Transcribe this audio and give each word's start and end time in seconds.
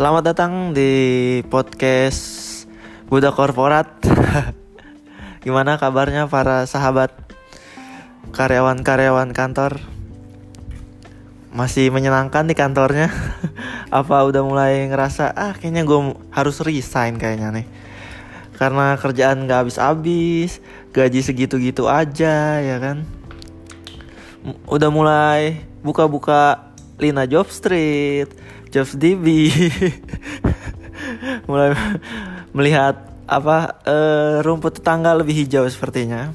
Selamat 0.00 0.32
datang 0.32 0.72
di 0.72 0.92
podcast 1.52 2.64
Budak 3.12 3.36
Korporat. 3.36 4.00
Gimana 5.44 5.76
kabarnya 5.76 6.24
para 6.24 6.64
sahabat 6.64 7.12
karyawan-karyawan 8.32 9.36
kantor? 9.36 9.76
Masih 11.52 11.92
menyenangkan 11.92 12.48
di 12.48 12.56
kantornya? 12.56 13.12
Apa 14.00 14.24
udah 14.24 14.40
mulai 14.40 14.88
ngerasa 14.88 15.36
ah 15.36 15.52
kayaknya 15.52 15.84
gue 15.84 16.16
harus 16.32 16.64
resign 16.64 17.20
kayaknya 17.20 17.60
nih? 17.60 17.66
Karena 18.56 18.96
kerjaan 18.96 19.44
gak 19.44 19.68
habis-habis, 19.68 20.64
gaji 20.96 21.20
segitu-gitu 21.20 21.92
aja 21.92 22.56
ya 22.56 22.80
kan? 22.80 23.04
Udah 24.64 24.88
mulai 24.88 25.60
buka-buka 25.84 26.72
Lina 26.96 27.28
Job 27.28 27.52
Street, 27.52 28.32
Jobs 28.70 28.94
DB, 28.94 29.50
mulai 31.50 31.74
melihat 32.54 33.02
apa 33.26 33.82
eh, 33.82 34.42
rumput 34.46 34.78
tetangga 34.78 35.10
lebih 35.18 35.34
hijau 35.34 35.66
sepertinya. 35.66 36.30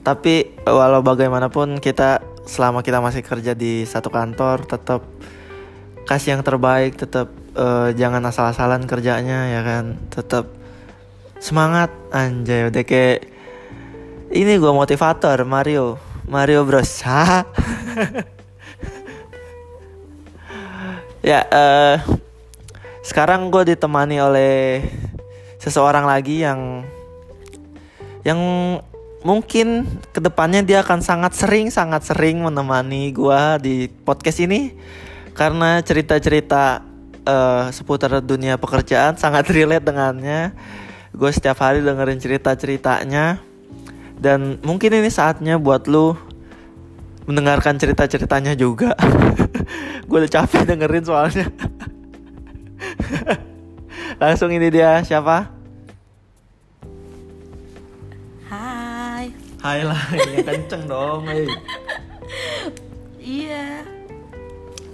Tapi 0.00 0.64
walau 0.64 1.04
bagaimanapun 1.04 1.80
kita 1.80 2.24
selama 2.48 2.80
kita 2.80 3.04
masih 3.04 3.20
kerja 3.24 3.52
di 3.52 3.84
satu 3.88 4.08
kantor 4.08 4.64
tetap 4.64 5.04
kasih 6.08 6.36
yang 6.36 6.44
terbaik, 6.44 6.96
tetap 6.96 7.28
eh, 7.52 7.92
jangan 7.96 8.24
asal-asalan 8.24 8.88
kerjanya 8.88 9.52
ya 9.52 9.60
kan, 9.60 10.00
tetap 10.08 10.48
semangat 11.36 11.92
anjay. 12.16 12.72
Udah 12.72 12.80
kayak 12.80 13.28
ini 14.32 14.56
gue 14.56 14.72
motivator 14.72 15.44
Mario. 15.44 16.00
Mario 16.24 16.64
Bros? 16.64 17.04
ya 21.24 21.40
eh 21.48 21.96
sekarang 23.00 23.48
gue 23.48 23.72
ditemani 23.72 24.20
oleh 24.20 24.84
seseorang 25.56 26.04
lagi 26.04 26.44
yang 26.44 26.84
yang 28.24 28.40
mungkin 29.24 29.88
ke 30.12 30.20
depannya 30.20 30.60
dia 30.60 30.84
akan 30.84 31.00
sangat 31.00 31.32
sering 31.32 31.72
sangat 31.72 32.04
sering 32.04 32.44
menemani 32.44 33.12
gue 33.12 33.40
di 33.64 33.76
podcast 33.88 34.44
ini. 34.44 34.76
Karena 35.34 35.82
cerita-cerita 35.82 36.84
eh, 37.26 37.64
seputar 37.72 38.20
dunia 38.20 38.60
pekerjaan 38.60 39.16
sangat 39.16 39.48
relate 39.56 39.84
dengannya. 39.84 40.52
Gue 41.16 41.32
setiap 41.32 41.60
hari 41.64 41.80
dengerin 41.80 42.20
cerita-ceritanya. 42.20 43.40
Dan 44.14 44.62
mungkin 44.62 44.94
ini 44.94 45.10
saatnya 45.10 45.58
buat 45.58 45.90
lu 45.90 46.14
mendengarkan 47.24 47.80
cerita-ceritanya 47.80 48.52
juga. 48.56 48.92
gue 50.08 50.18
udah 50.20 50.32
capek 50.32 50.68
dengerin 50.68 51.04
soalnya. 51.04 51.46
Langsung 54.22 54.52
ini 54.52 54.68
dia 54.70 55.00
siapa? 55.02 55.48
Hai. 58.48 59.32
Hai 59.64 59.80
lah, 59.82 60.02
ya 60.12 60.44
kenceng 60.44 60.84
dong. 60.86 61.24
eh. 61.32 61.48
Iya. 63.18 63.82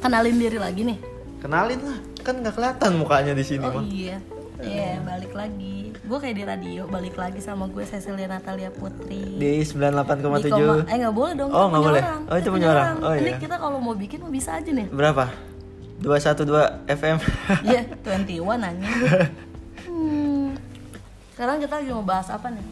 Kenalin 0.00 0.38
diri 0.38 0.56
lagi 0.56 0.86
nih. 0.86 0.98
Kenalin 1.42 1.80
lah, 1.82 1.98
kan 2.22 2.38
nggak 2.40 2.54
kelihatan 2.54 2.92
mukanya 3.00 3.32
di 3.34 3.44
sini 3.44 3.66
Oh 3.66 3.80
mah. 3.80 3.84
iya. 3.84 4.16
Iya, 4.60 5.00
balik 5.02 5.32
lagi. 5.32 5.89
Gue 6.10 6.18
kayak 6.18 6.36
di 6.36 6.42
radio, 6.42 6.82
balik 6.90 7.14
lagi 7.14 7.38
sama 7.38 7.70
gue 7.70 7.86
Cecilia 7.86 8.26
Natalia 8.26 8.74
Putri. 8.74 9.38
Di 9.38 9.62
Di 9.62 9.62
koma- 9.62 10.82
98,7 10.82 10.90
eh 10.90 10.96
nggak 10.98 11.14
boleh 11.14 11.32
dong. 11.38 11.50
Oh, 11.54 11.66
nggak 11.70 11.82
boleh. 11.86 12.02
orang. 12.02 12.20
Oh, 12.26 12.34
itu 12.34 12.48
punya 12.50 12.68
orang. 12.68 12.94
Oh, 12.98 13.14
Ini 13.14 13.30
iya. 13.30 13.38
kita 13.38 13.56
kalau 13.56 13.78
mau 13.78 13.94
bikin 13.94 14.18
mau 14.18 14.26
bisa 14.28 14.58
aja 14.58 14.66
nih. 14.66 14.90
berapa? 14.90 15.30
212 16.02 16.66
FM. 16.90 17.16
Iya, 17.70 17.80
21 18.02 18.42
anjing. 18.58 18.90
Hmm. 19.86 20.58
Sekarang 21.30 21.62
kita 21.62 21.74
lagi 21.78 21.90
mau 21.94 22.02
bahas 22.02 22.26
apa 22.26 22.50
nih? 22.50 22.64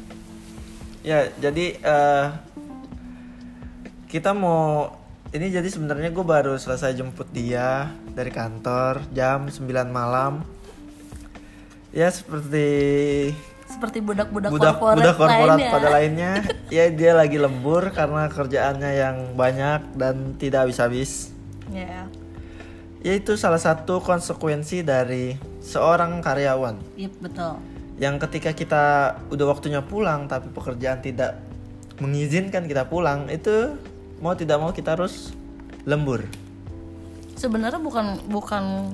Ya, 1.07 1.31
jadi 1.39 1.79
eh 1.79 2.27
kita 4.11 4.35
mau 4.35 4.99
ini 5.31 5.47
jadi 5.47 5.69
sebenarnya 5.71 6.11
gue 6.11 6.25
baru 6.27 6.59
selesai 6.59 6.91
jemput 6.91 7.31
dia 7.31 7.87
dari 8.11 8.35
kantor 8.35 9.07
jam 9.15 9.47
9 9.47 9.63
malam. 9.87 10.43
Ya 11.91 12.09
seperti 12.09 12.67
Seperti 13.69 14.01
budak-budak 14.01 14.49
budak 14.49 14.81
korporat, 14.81 14.97
budak 14.97 15.15
korporat 15.17 15.59
lainnya. 15.61 15.71
pada 15.71 15.89
lainnya, 15.93 16.33
ya 16.77 16.85
dia 16.89 17.13
lagi 17.13 17.37
lembur 17.37 17.93
karena 17.93 18.25
kerjaannya 18.27 18.91
yang 18.97 19.17
banyak 19.37 19.81
dan 19.93 20.33
tidak 20.41 20.65
habis-habis. 20.65 21.31
Iya. 21.69 22.09
Ya 22.99 23.13
itu 23.15 23.37
salah 23.37 23.61
satu 23.61 24.01
konsekuensi 24.01 24.83
dari 24.83 25.39
seorang 25.63 26.19
karyawan 26.19 26.81
Iya, 26.97 27.13
betul. 27.21 27.55
yang 27.95 28.19
ketika 28.19 28.51
kita 28.51 28.85
udah 29.31 29.47
waktunya 29.47 29.79
pulang 29.79 30.27
tapi 30.27 30.51
pekerjaan 30.51 30.99
tidak 30.99 31.39
mengizinkan 32.01 32.67
kita 32.67 32.91
pulang 32.91 33.31
itu 33.31 33.79
mau 34.19 34.35
tidak 34.35 34.59
mau 34.59 34.75
kita 34.75 34.99
harus 34.99 35.31
lembur 35.85 36.27
Sebenarnya 37.39 37.79
bukan 37.79 38.19
bukan 38.27 38.91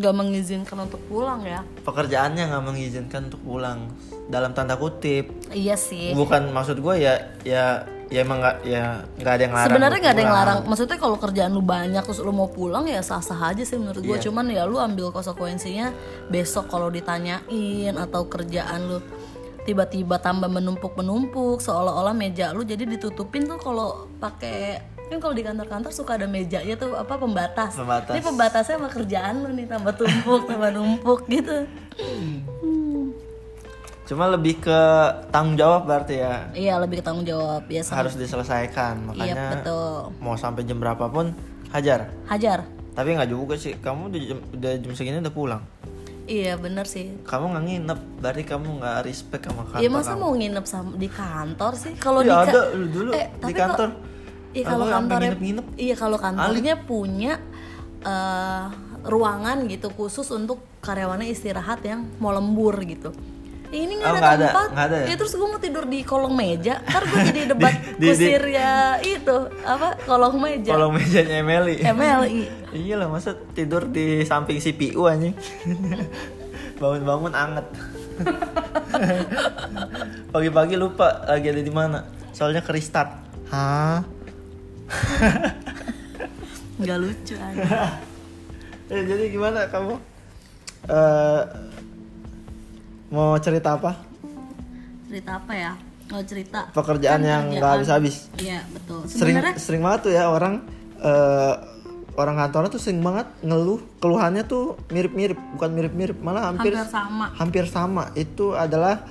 nggak 0.00 0.14
mengizinkan 0.16 0.88
untuk 0.88 1.00
pulang 1.06 1.44
ya. 1.44 1.60
pekerjaannya 1.84 2.48
nggak 2.48 2.64
mengizinkan 2.64 3.28
untuk 3.28 3.42
pulang 3.44 3.92
dalam 4.32 4.56
tanda 4.56 4.80
kutip 4.80 5.28
Iya 5.52 5.76
sih. 5.76 6.16
bukan 6.16 6.48
maksud 6.50 6.80
gue 6.80 6.94
ya 6.96 7.14
ya 7.44 7.84
ya 8.10 8.26
emang 8.26 8.42
nggak 8.42 8.56
ya 8.66 9.06
nggak 9.22 9.32
ada 9.38 9.42
yang 9.46 9.54
larang 9.54 9.68
Sebenarnya 9.70 9.98
nggak 10.02 10.14
ada 10.18 10.22
yang 10.26 10.34
larang. 10.34 10.58
Maksudnya 10.66 10.98
kalau 10.98 11.16
kerjaan 11.16 11.52
lu 11.54 11.62
banyak 11.62 12.02
terus 12.02 12.18
lu 12.18 12.34
mau 12.34 12.50
pulang 12.50 12.82
ya 12.90 12.98
sah-sah 13.06 13.54
aja 13.54 13.62
sih 13.62 13.78
menurut 13.78 14.02
gue. 14.02 14.18
Iya. 14.18 14.24
Cuman 14.26 14.50
ya 14.50 14.66
lu 14.66 14.82
ambil 14.82 15.14
konsekuensinya 15.14 15.94
besok 16.26 16.66
kalau 16.66 16.90
ditanyain 16.90 17.94
atau 17.94 18.26
kerjaan 18.26 18.90
lu 18.90 18.98
tiba-tiba 19.62 20.18
tambah 20.18 20.50
menumpuk-menumpuk 20.50 21.62
seolah-olah 21.62 22.10
meja 22.10 22.50
lu 22.50 22.66
jadi 22.66 22.82
ditutupin 22.82 23.46
tuh 23.46 23.62
kalau 23.62 24.10
pakai 24.18 24.82
kan 25.10 25.18
kalau 25.18 25.34
di 25.34 25.42
kantor-kantor 25.42 25.90
suka 25.90 26.14
ada 26.14 26.24
mejanya 26.24 26.74
tuh 26.74 26.94
apa 26.94 27.14
pembatas. 27.14 27.74
Pembatas. 27.74 28.14
Ini 28.14 28.22
pembatasnya 28.22 28.74
sama 28.76 28.88
kerjaan 28.88 29.34
lu 29.40 29.50
nih 29.50 29.66
tambah 29.66 29.92
tumpuk 29.92 30.46
tambah 30.46 30.70
numpuk 30.70 31.26
gitu. 31.26 31.66
cuma 34.06 34.26
lebih 34.26 34.58
ke 34.58 34.78
tanggung 35.30 35.54
jawab 35.54 35.86
berarti 35.86 36.18
ya 36.18 36.50
Iya 36.50 36.74
lebih 36.78 36.98
ke 36.98 37.04
tanggung 37.04 37.22
jawab 37.22 37.62
biasa. 37.64 37.94
harus 37.94 38.14
diselesaikan 38.14 38.98
Iya 38.98 39.06
makanya 39.06 39.44
betul. 39.54 40.10
mau 40.18 40.34
sampai 40.34 40.62
jam 40.64 40.78
berapapun 40.78 41.30
hajar 41.70 42.10
Hajar. 42.26 42.66
tapi 42.90 43.14
nggak 43.14 43.30
juga 43.30 43.54
sih 43.54 43.78
kamu 43.78 44.10
udah 44.10 44.20
jam, 44.20 44.38
udah 44.50 44.72
jam 44.76 44.92
segini 44.92 45.18
udah 45.20 45.30
pulang 45.30 45.62
Iya 46.26 46.54
bener 46.56 46.86
sih. 46.86 47.22
kamu 47.22 47.44
nggak 47.48 47.64
nginep 47.64 47.98
berarti 48.18 48.42
kamu 48.44 48.68
nggak 48.78 48.98
respect 49.04 49.42
sama 49.44 49.62
kantor 49.64 49.78
Iya 49.78 49.88
masa 49.88 50.10
kamu. 50.10 50.18
mau 50.20 50.32
nginep 50.32 50.64
sama 50.64 50.90
di 50.92 51.08
kantor 51.08 51.72
sih? 51.76 51.92
Kalau 51.96 52.20
Ya 52.20 52.26
di 52.26 52.34
ada 52.48 52.60
lu 52.72 52.86
dulu 52.88 53.10
Eh, 53.12 53.26
di 53.36 53.52
kantor 53.52 53.88
kok- 53.88 53.98
Iya 54.50 54.64
kalau 54.66 54.86
kantornya 54.86 55.30
nginep-nginep? 55.30 55.66
Iya 55.76 55.94
kalau 55.94 56.18
kantornya 56.18 56.74
punya 56.80 57.32
eh, 58.00 58.64
ruangan 59.02 59.64
gitu 59.66 59.88
khusus 59.90 60.26
untuk 60.30 60.58
karyawannya 60.80 61.26
istirahat 61.26 61.80
yang 61.82 62.08
mau 62.16 62.30
lembur 62.30 62.74
gitu. 62.82 63.12
Ya, 63.70 63.86
ini 63.86 63.94
nggak 63.96 64.10
Oh, 64.10 64.18
ada 64.18 64.28
ada, 64.28 64.46
tempat. 64.50 64.68
nggak 64.68 64.84
ada 64.84 64.96
ya? 64.96 65.06
Ya, 65.06 65.14
terus 65.14 65.32
gue 65.32 65.46
mau 65.46 65.56
tidur 65.56 65.84
di 65.86 66.02
kolong 66.02 66.34
meja. 66.34 66.82
Ntar 66.84 67.02
gue 67.04 67.20
jadi 67.24 67.40
debat 67.46 67.74
di- 67.96 68.10
kusir 68.10 68.42
ya 68.50 68.72
itu 68.98 69.36
apa 69.62 69.94
kolong 70.02 70.36
meja. 70.36 70.74
kalau 70.74 70.90
mejanya 70.90 71.38
Emily 71.38 71.78
MLI. 71.78 72.40
iya 72.82 72.94
lah 72.96 73.06
masa 73.06 73.38
tidur 73.52 73.86
di 73.86 74.22
samping 74.22 74.58
CPU 74.58 75.06
anjing 75.06 75.38
bangun-bangun 76.80 77.30
anget 77.30 77.66
pagi-pagi 80.30 80.74
lupa 80.74 81.24
lagi 81.26 81.46
ada 81.46 81.60
di 81.60 81.70
mana 81.70 81.98
soalnya 82.30 82.60
ke 82.60 82.70
restart 82.70 83.10
hah 83.48 84.00
Nggak 86.80 86.98
lucu 86.98 87.34
aja. 87.36 87.62
Eh, 88.90 89.06
jadi 89.06 89.30
gimana 89.30 89.70
kamu 89.70 89.94
Eh 90.90 91.42
mau 93.06 93.38
cerita 93.38 93.78
apa 93.78 93.94
Cerita 95.06 95.38
apa 95.38 95.52
ya? 95.54 95.72
Oh 96.10 96.18
cerita. 96.26 96.66
pekerjaan 96.74 97.22
Kan 97.22 97.30
yang 97.30 97.42
nggak 97.54 97.70
habis-habis 97.78 98.26
Iya 98.34 98.66
betul. 98.66 99.06
sering 99.06 99.38
sering 99.54 99.82
banget 99.86 100.10
tuh 100.10 100.12
ya 100.12 100.26
orang 100.26 100.66
eh 100.98 101.54
orang 102.18 102.34
kantornya 102.34 102.70
tuh 102.74 102.82
sering 102.82 102.98
banget 102.98 103.30
ngeluh 103.40 103.78
keluhannya 104.02 104.42
tuh 104.42 104.74
mirip-mirip 104.90 105.38
bukan 105.54 105.70
mirip-mirip 105.70 106.18
malah 106.18 106.50
hampir 106.50 106.74
hampir 106.74 106.90
sama. 106.90 107.26
hampir 107.38 107.64
sama 107.70 108.04
itu 108.18 108.58
adalah 108.58 109.06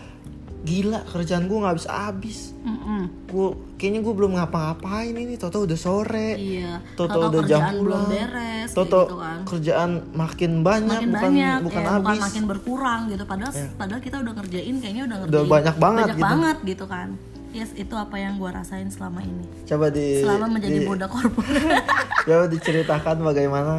gila 0.61 0.99
kerjaan 1.05 1.45
gue 1.45 1.55
nggak 1.55 1.71
habis 1.71 1.87
habis 1.87 2.39
Mm-mm. 2.59 3.07
gue 3.25 3.47
kayaknya 3.75 3.99
gue 4.01 4.11
belum 4.13 4.31
ngapa-ngapain 4.35 5.13
ini 5.13 5.33
toto 5.33 5.63
udah 5.63 5.75
sore 5.75 6.35
Iya. 6.35 6.83
toto 6.93 7.31
udah 7.31 7.41
jam 7.43 7.63
pulang 7.73 8.05
beres 8.05 8.69
toto 8.69 9.01
gitu 9.05 9.17
kan. 9.17 9.39
kerjaan 9.45 9.91
makin 10.11 10.59
banyak 10.59 10.99
Makin 10.99 11.09
bukan 11.09 11.23
banyak, 11.31 11.57
bukan 11.63 11.79
ya, 11.79 11.89
habis 11.89 12.07
bukan 12.11 12.25
makin 12.25 12.43
berkurang 12.45 13.01
gitu. 13.07 13.23
Padahal 13.23 13.51
padahal 13.73 14.01
kita 14.01 14.15
udah 14.17 14.33
ngerjain 14.35 14.75
kayaknya 14.77 15.03
udah 15.05 15.17
ngerjain 15.21 15.47
banyak 15.47 15.75
banget 15.77 16.03
banyak 16.03 16.11
gitu. 16.13 16.25
banget 16.25 16.57
gitu 16.65 16.85
kan. 16.85 17.09
Yes, 17.49 17.73
itu 17.73 17.95
apa 17.95 18.15
yang 18.15 18.35
gua 18.35 18.51
rasain 18.53 18.85
selama 18.87 19.19
ini. 19.21 19.41
coba 19.63 19.89
di 19.89 20.21
Selama 20.21 20.45
menjadi 20.51 20.75
di- 20.75 20.85
budak 20.85 21.09
korporat. 21.09 21.81
coba 22.27 22.45
diceritakan 22.45 23.15
bagaimana 23.23 23.73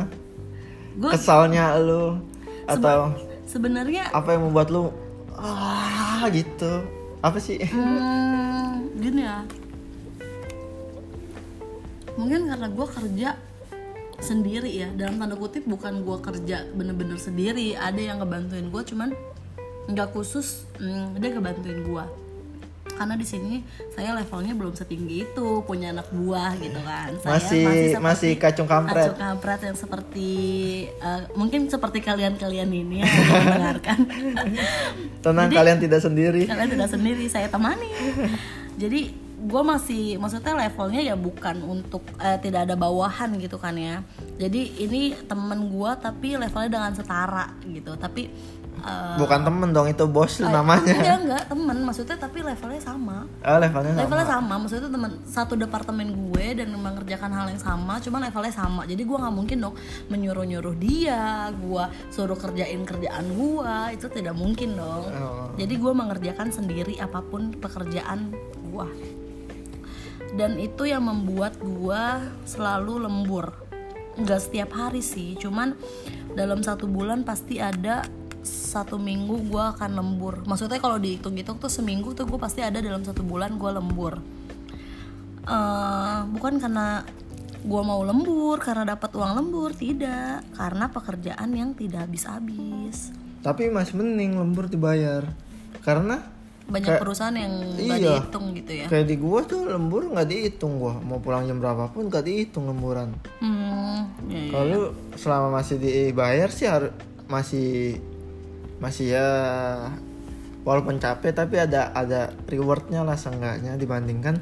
Gua- 0.97 1.13
kesalnya 1.13 1.77
lu 1.77 2.19
atau 2.65 3.15
sebenarnya 3.45 4.09
apa 4.11 4.33
yang 4.33 4.49
membuat 4.49 4.69
lu 4.69 4.91
ah 5.33 5.70
gitu. 6.29 6.85
Apa 7.25 7.39
sih? 7.41 7.57
Hmm, 7.73 8.93
gini 9.01 9.25
ya. 9.25 9.49
Mungkin 12.21 12.53
karena 12.53 12.69
gue 12.69 12.87
kerja 12.87 13.29
sendiri 14.21 14.69
ya. 14.69 14.89
Dalam 14.93 15.17
tanda 15.17 15.39
kutip 15.41 15.65
bukan 15.65 16.05
gue 16.05 16.19
kerja 16.21 16.69
bener-bener 16.77 17.17
sendiri. 17.17 17.73
Ada 17.79 18.01
yang 18.13 18.17
ngebantuin 18.21 18.69
gue 18.69 18.83
cuman 18.85 19.17
nggak 19.91 20.13
khusus 20.15 20.69
hmm, 20.79 21.19
dia 21.19 21.35
ngebantuin 21.35 21.83
gue 21.83 22.05
karena 22.95 23.15
di 23.17 23.27
sini 23.27 23.65
saya 23.95 24.15
levelnya 24.15 24.53
belum 24.55 24.75
setinggi 24.77 25.31
itu 25.31 25.63
punya 25.65 25.95
anak 25.95 26.09
buah 26.13 26.55
gitu 26.59 26.81
kan. 26.83 27.11
Saya 27.21 27.33
masih 27.39 27.65
masih 27.99 28.33
kacung 28.37 28.69
kampret. 28.69 29.11
kacung 29.11 29.21
kampret 29.21 29.61
yang 29.67 29.77
seperti 29.77 30.31
eh, 30.91 31.23
mungkin 31.35 31.67
seperti 31.67 31.99
kalian-kalian 32.05 32.71
ini 32.71 32.97
yang 33.03 33.11
mendengarkan. 33.47 33.99
Tenang 35.25 35.49
kalian 35.51 35.79
tidak 35.79 36.01
sendiri. 36.03 36.45
kalian 36.47 36.71
tidak 36.71 36.89
sendiri 36.91 37.25
saya 37.27 37.47
temani. 37.51 37.91
Jadi 38.81 39.31
gue 39.41 39.63
masih 39.65 40.21
maksudnya 40.21 40.53
levelnya 40.53 41.01
ya 41.01 41.17
bukan 41.17 41.65
untuk 41.65 42.05
eh, 42.21 42.37
tidak 42.45 42.69
ada 42.69 42.77
bawahan 42.77 43.33
gitu 43.41 43.57
kan 43.57 43.73
ya. 43.75 44.05
Jadi 44.37 44.85
ini 44.85 45.17
temen 45.25 45.73
gue 45.73 45.91
tapi 45.97 46.37
levelnya 46.37 46.71
dengan 46.71 46.93
setara 46.93 47.57
gitu. 47.65 47.97
Tapi 47.97 48.29
eh, 48.79 49.17
bukan 49.19 49.41
temen 49.43 49.69
dong 49.75 49.89
itu 49.91 50.05
bos 50.07 50.39
lu 50.39 50.49
namanya. 50.49 50.95
enggak 50.95 51.19
enggak 51.27 51.45
temen. 51.51 51.77
Maksudnya 51.83 52.17
tapi 52.17 52.39
levelnya 52.45 52.83
sama. 52.83 53.27
Oh, 53.43 53.59
levelnya 53.59 53.93
sama. 53.97 54.03
Levelnya 54.07 54.29
sama. 54.29 54.55
Maksudnya 54.63 54.83
itu 54.87 54.93
teman 54.93 55.13
satu 55.27 55.55
departemen 55.59 56.09
gue 56.13 56.47
dan 56.63 56.69
mengerjakan 56.75 57.31
hal 57.35 57.47
yang 57.51 57.63
sama 57.63 57.99
cuma 57.99 58.23
levelnya 58.23 58.55
sama. 58.55 58.83
Jadi 58.87 59.03
gue 59.03 59.17
nggak 59.19 59.35
mungkin 59.35 59.59
dong 59.61 59.75
menyuruh 60.09 60.47
nyuruh 60.47 60.77
dia 60.79 61.51
gue 61.51 61.85
suruh 62.11 62.39
kerjain 62.39 62.83
kerjaan 62.87 63.25
gue 63.35 63.75
itu 63.95 64.07
tidak 64.09 64.35
mungkin 64.35 64.79
dong. 64.79 65.05
Oh. 65.11 65.53
jadi 65.59 65.75
gue 65.77 65.93
mengerjakan 65.93 66.49
sendiri 66.55 66.97
apa 66.99 67.21
pun 67.21 67.53
pekerjaan 67.55 68.33
gue 68.71 68.87
dan 70.35 70.59
itu 70.59 70.87
yang 70.87 71.07
membuat 71.07 71.59
gue 71.59 72.03
selalu 72.47 73.07
lembur. 73.07 73.51
Nggak 74.19 74.41
setiap 74.43 74.71
hari 74.75 75.03
sih 75.03 75.35
cuman 75.39 75.75
dalam 76.35 76.63
satu 76.63 76.87
bulan 76.87 77.27
pasti 77.27 77.59
ada 77.59 78.07
satu 78.45 78.97
minggu 78.97 79.51
gue 79.51 79.65
akan 79.77 79.91
lembur. 80.01 80.45
Maksudnya 80.49 80.81
kalau 80.81 80.97
dihitung-hitung 80.97 81.61
tuh 81.61 81.69
seminggu 81.69 82.17
tuh 82.17 82.25
gue 82.25 82.39
pasti 82.41 82.65
ada 82.65 82.81
dalam 82.81 83.05
satu 83.05 83.21
bulan 83.21 83.57
gue 83.61 83.71
lembur. 83.71 84.21
Eh, 85.45 86.19
bukan 86.37 86.61
karena 86.61 87.05
gue 87.61 87.83
mau 87.85 88.01
lembur 88.01 88.57
karena 88.61 88.97
dapat 88.97 89.13
uang 89.13 89.33
lembur 89.37 89.77
tidak. 89.77 90.45
Karena 90.57 90.89
pekerjaan 90.89 91.51
yang 91.53 91.77
tidak 91.77 92.09
habis-habis 92.09 93.21
tapi 93.41 93.73
masih 93.73 93.97
mending 93.97 94.37
lembur 94.37 94.69
dibayar. 94.69 95.25
Karena 95.81 96.21
banyak 96.71 97.03
perusahaan 97.03 97.35
yang 97.35 97.51
Iya. 97.75 98.23
dihitung 98.23 98.55
gitu 98.55 98.73
ya. 98.79 98.87
kayak 98.87 99.07
di 99.11 99.17
gua 99.19 99.43
tuh 99.43 99.67
lembur 99.67 100.07
nggak 100.07 100.29
dihitung 100.29 100.79
gua. 100.79 100.95
Mau 101.03 101.19
pulang 101.19 101.49
jam 101.49 101.59
berapapun 101.59 102.07
nggak 102.07 102.23
dihitung 102.23 102.71
lemburan. 102.71 103.11
Hmm 103.43 104.07
ya, 104.31 104.39
ya. 104.39 104.51
kalau 104.55 104.83
selama 105.19 105.59
masih 105.59 105.77
dibayar 105.83 106.49
sih 106.53 106.71
harus 106.71 106.95
masih 107.27 107.99
masih 108.81 109.13
ya 109.13 109.29
walaupun 110.61 110.97
capek 110.97 111.33
tapi 111.33 111.57
ada 111.57 111.93
ada 111.93 112.33
rewardnya 112.47 113.01
lah 113.01 113.17
seenggaknya 113.17 113.77
dibandingkan. 113.77 114.41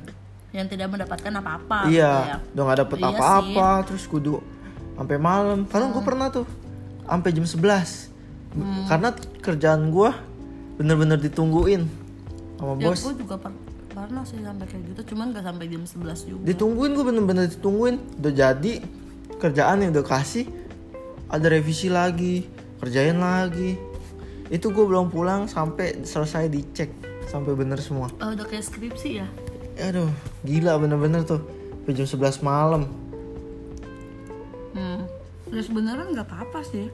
Yang 0.49 0.75
tidak 0.75 0.89
mendapatkan 0.89 1.33
apa-apa 1.35 1.79
gitu 1.87 2.01
iya 2.01 2.13
ya. 2.25 2.37
udah 2.57 2.63
nggak 2.65 2.79
dapet 2.81 2.97
Iya 2.99 3.09
apa-apa 3.13 3.69
terus 3.85 4.05
kudu 4.07 4.41
sampai 4.95 5.17
malam. 5.17 5.67
Kadang 5.67 5.93
gua 5.93 6.03
pernah 6.03 6.31
tuh 6.31 6.47
sampai 7.05 7.31
jam 7.31 7.45
11 7.45 8.09
Hmm. 8.49 8.89
karena 8.89 9.13
kerjaan 9.39 9.93
gua 9.93 10.17
bener-bener 10.81 11.21
ditungguin 11.21 11.85
sama 12.57 12.81
ya 12.81 12.89
bos. 12.89 13.05
gue 13.05 13.21
juga 13.21 13.37
per- 13.37 13.53
pernah 13.93 14.25
sih 14.25 14.41
sampai 14.41 14.65
kayak 14.65 14.83
gitu 14.89 15.13
cuman 15.13 15.37
gak 15.37 15.45
sampai 15.45 15.69
jam 15.69 15.85
11 15.85 16.25
juga. 16.25 16.43
Ditungguin 16.49 16.91
gue 16.95 17.05
bener-bener 17.05 17.45
ditungguin. 17.47 18.01
Udah 18.17 18.33
jadi 18.33 18.73
kerjaan 19.37 19.85
yang 19.85 19.93
udah 19.93 20.01
kasih 20.03 20.49
ada 21.29 21.47
revisi 21.47 21.93
lagi 21.93 22.49
kerjain 22.79 23.21
lagi 23.21 23.77
itu 24.49 24.73
gue 24.73 24.85
belum 24.85 25.13
pulang 25.13 25.45
sampai 25.45 26.05
selesai 26.05 26.49
dicek 26.49 26.91
sampai 27.29 27.53
bener 27.53 27.77
semua. 27.81 28.09
Oh, 28.25 28.33
udah 28.33 28.47
kayak 28.49 28.65
skripsi 28.65 29.21
ya? 29.21 29.27
Aduh 29.79 30.09
gila 30.43 30.81
bener-bener 30.81 31.23
tuh. 31.29 31.45
Sampai 31.85 31.93
jam 31.97 32.09
11 32.09 32.45
malam. 32.45 32.83
Hmm. 34.77 35.09
Ya 35.49 35.63
sebenarnya 35.65 36.05
nggak 36.13 36.29
apa-apa 36.29 36.61
sih. 36.65 36.89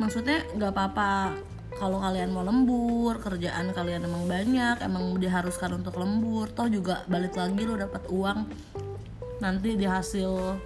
Maksudnya 0.00 0.44
nggak 0.56 0.72
apa-apa 0.72 1.36
kalau 1.74 1.98
kalian 2.00 2.30
mau 2.30 2.46
lembur, 2.46 3.18
kerjaan 3.18 3.74
kalian 3.74 4.06
emang 4.06 4.24
banyak, 4.30 4.78
emang 4.80 5.18
diharuskan 5.18 5.82
untuk 5.82 5.98
lembur, 5.98 6.46
toh 6.54 6.70
juga 6.70 7.02
balik 7.10 7.34
lagi 7.34 7.66
lo 7.66 7.74
dapat 7.74 8.02
uang. 8.08 8.38
Nanti 9.42 9.74
di 9.74 9.84
hasil 9.84 10.56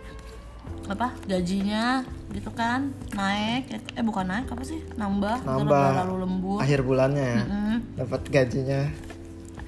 apa? 0.89 1.13
Gajinya 1.29 2.01
gitu 2.33 2.51
kan? 2.53 2.93
Naik 3.13 3.69
eh 3.73 4.05
bukan 4.05 4.25
naik 4.25 4.49
apa 4.49 4.65
sih? 4.65 4.81
Nambah, 4.97 5.45
Nambah. 5.45 5.69
gara-gara 5.69 6.05
lalu 6.09 6.17
lembur. 6.25 6.59
Akhir 6.61 6.81
bulannya 6.85 7.25
ya? 7.25 7.43
Mm. 7.45 7.77
dapat 7.97 8.21
gajinya. 8.33 8.83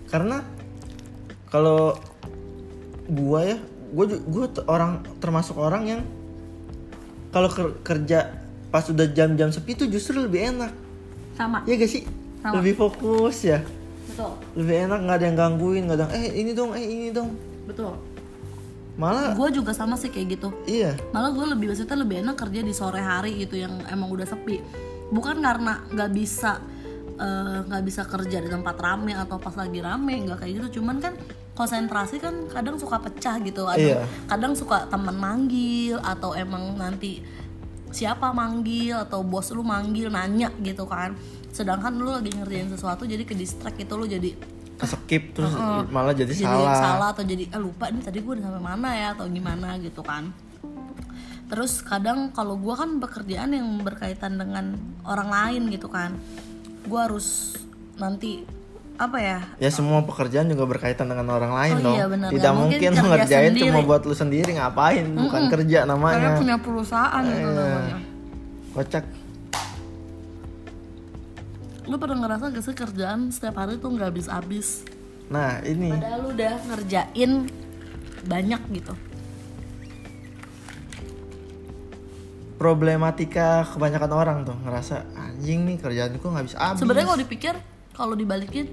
Karena 0.08 0.40
kalau 1.48 1.96
gua 3.10 3.40
ya 3.44 3.58
gua 3.90 4.06
gua 4.30 4.46
orang 4.70 5.02
termasuk 5.18 5.56
orang 5.58 5.82
yang 5.86 6.00
kalau 7.30 7.46
ker- 7.50 7.78
kerja 7.82 8.32
pas 8.70 8.86
udah 8.86 9.06
jam-jam 9.10 9.50
sepi 9.50 9.74
itu 9.74 9.84
justru 9.90 10.18
lebih 10.18 10.56
enak. 10.56 10.72
Sama. 11.34 11.62
Ya 11.66 11.74
gak 11.78 11.90
sih? 11.90 12.04
Sama. 12.40 12.60
lebih 12.60 12.74
fokus 12.80 13.44
ya. 13.44 13.60
Betul. 14.08 14.32
Lebih 14.56 14.88
enak 14.88 14.98
nggak 15.04 15.16
ada 15.20 15.24
yang 15.28 15.36
gangguin 15.36 15.82
nggak 15.84 15.96
ada 16.00 16.04
yang, 16.08 16.12
eh 16.16 16.24
ini 16.40 16.50
dong 16.56 16.70
eh 16.72 16.84
ini 16.84 17.08
dong. 17.12 17.36
Betul 17.68 17.92
malah 18.98 19.32
gue 19.36 19.48
juga 19.54 19.70
sama 19.70 19.94
sih 19.94 20.10
kayak 20.10 20.26
gitu. 20.38 20.48
Iya. 20.66 20.98
Malah 21.14 21.30
gue 21.32 21.46
lebih 21.54 21.70
maksudnya 21.70 21.98
lebih 21.98 22.22
enak 22.26 22.36
kerja 22.36 22.60
di 22.60 22.72
sore 22.74 23.00
hari 23.00 23.38
gitu 23.38 23.58
yang 23.58 23.78
emang 23.86 24.10
udah 24.10 24.26
sepi. 24.26 24.60
Bukan 25.10 25.42
karena 25.42 25.82
nggak 25.90 26.10
bisa 26.10 26.58
eh, 27.20 27.58
nggak 27.68 27.82
bisa 27.84 28.02
kerja 28.08 28.38
di 28.40 28.48
tempat 28.48 28.76
rame 28.80 29.12
atau 29.12 29.36
pas 29.36 29.52
lagi 29.54 29.78
rame 29.80 30.24
nggak 30.26 30.38
kayak 30.40 30.52
gitu. 30.58 30.80
Cuman 30.80 30.98
kan 30.98 31.14
konsentrasi 31.52 32.16
kan 32.22 32.48
kadang 32.48 32.80
suka 32.80 32.96
pecah 32.98 33.36
gitu. 33.44 33.68
Kadang, 33.68 33.84
Iya. 33.84 34.00
kadang 34.28 34.52
suka 34.56 34.88
teman 34.88 35.16
manggil 35.16 36.00
atau 36.00 36.32
emang 36.32 36.76
nanti 36.80 37.20
siapa 37.90 38.30
manggil 38.30 38.96
atau 38.96 39.20
bos 39.26 39.50
lu 39.52 39.60
manggil 39.60 40.08
nanya 40.08 40.48
gitu 40.62 40.86
kan. 40.88 41.12
Sedangkan 41.50 41.96
lu 41.98 42.08
lagi 42.08 42.30
ngerjain 42.32 42.70
sesuatu 42.70 43.04
jadi 43.04 43.26
ke 43.26 43.34
distract 43.34 43.76
itu 43.76 43.92
lu 43.98 44.06
jadi 44.06 44.32
skip 44.82 45.32
terus 45.32 45.52
malah 45.88 46.12
jadi, 46.12 46.28
jadi 46.28 46.46
salah. 46.46 46.76
salah 46.76 47.08
atau 47.10 47.22
jadi 47.22 47.44
ah, 47.50 47.58
lupa 47.58 47.88
nih 47.88 48.00
tadi 48.00 48.18
gue 48.18 48.32
udah 48.32 48.44
sampai 48.46 48.62
mana 48.62 48.88
ya? 48.92 49.08
atau 49.12 49.26
gimana 49.26 49.76
gitu 49.76 50.00
kan. 50.00 50.30
Terus 51.46 51.82
kadang 51.82 52.30
kalau 52.30 52.54
gue 52.54 52.70
kan 52.72 53.02
pekerjaan 53.02 53.50
yang 53.50 53.66
berkaitan 53.80 54.38
dengan 54.38 54.78
orang 55.02 55.28
lain 55.28 55.62
gitu 55.68 55.90
kan. 55.90 56.14
Gue 56.86 57.00
harus 57.00 57.58
nanti 57.98 58.46
apa 58.94 59.18
ya? 59.18 59.38
Ya 59.58 59.70
semua 59.72 60.04
pekerjaan 60.04 60.46
juga 60.46 60.68
berkaitan 60.68 61.08
dengan 61.08 61.26
orang 61.30 61.50
lain 61.50 61.74
Oh 61.74 61.84
dong. 61.88 61.96
iya, 61.96 62.06
benar. 62.06 62.28
tidak 62.28 62.38
Nggak 62.38 62.54
mungkin 62.54 62.78
mungkin 62.92 63.10
ngerjain 63.10 63.50
sendiri. 63.50 63.64
cuma 63.66 63.80
buat 63.82 64.02
lu 64.04 64.14
sendiri 64.14 64.50
ngapain? 64.54 65.04
Bukan 65.08 65.42
kerja 65.48 65.78
karena 65.82 65.90
namanya 65.90 66.30
punya 66.36 66.56
perusahaan 66.56 67.22
gitu 67.24 67.40
Iya. 67.42 67.64
namanya. 67.66 67.96
Kocak 68.70 69.04
lu 71.90 71.98
pernah 71.98 72.22
ngerasa 72.22 72.54
gak 72.54 72.62
sih 72.62 72.76
kerjaan 72.78 73.34
setiap 73.34 73.58
hari 73.58 73.82
tuh 73.82 73.90
nggak 73.90 74.14
habis-habis? 74.14 74.86
Nah 75.26 75.58
ini. 75.66 75.90
Padahal 75.90 76.22
lu 76.22 76.28
udah 76.38 76.54
ngerjain 76.70 77.30
banyak 78.30 78.62
gitu. 78.78 78.94
Problematika 82.62 83.66
kebanyakan 83.74 84.10
orang 84.14 84.38
tuh 84.46 84.54
ngerasa 84.62 85.02
anjing 85.18 85.66
nih 85.66 85.76
kerjaanku 85.80 86.22
nggak 86.22 86.44
bisa 86.44 86.58
habis 86.60 86.84
sebenarnya 86.84 87.08
kalau 87.08 87.20
dipikir 87.24 87.54
kalau 87.96 88.12
dibalikin 88.12 88.68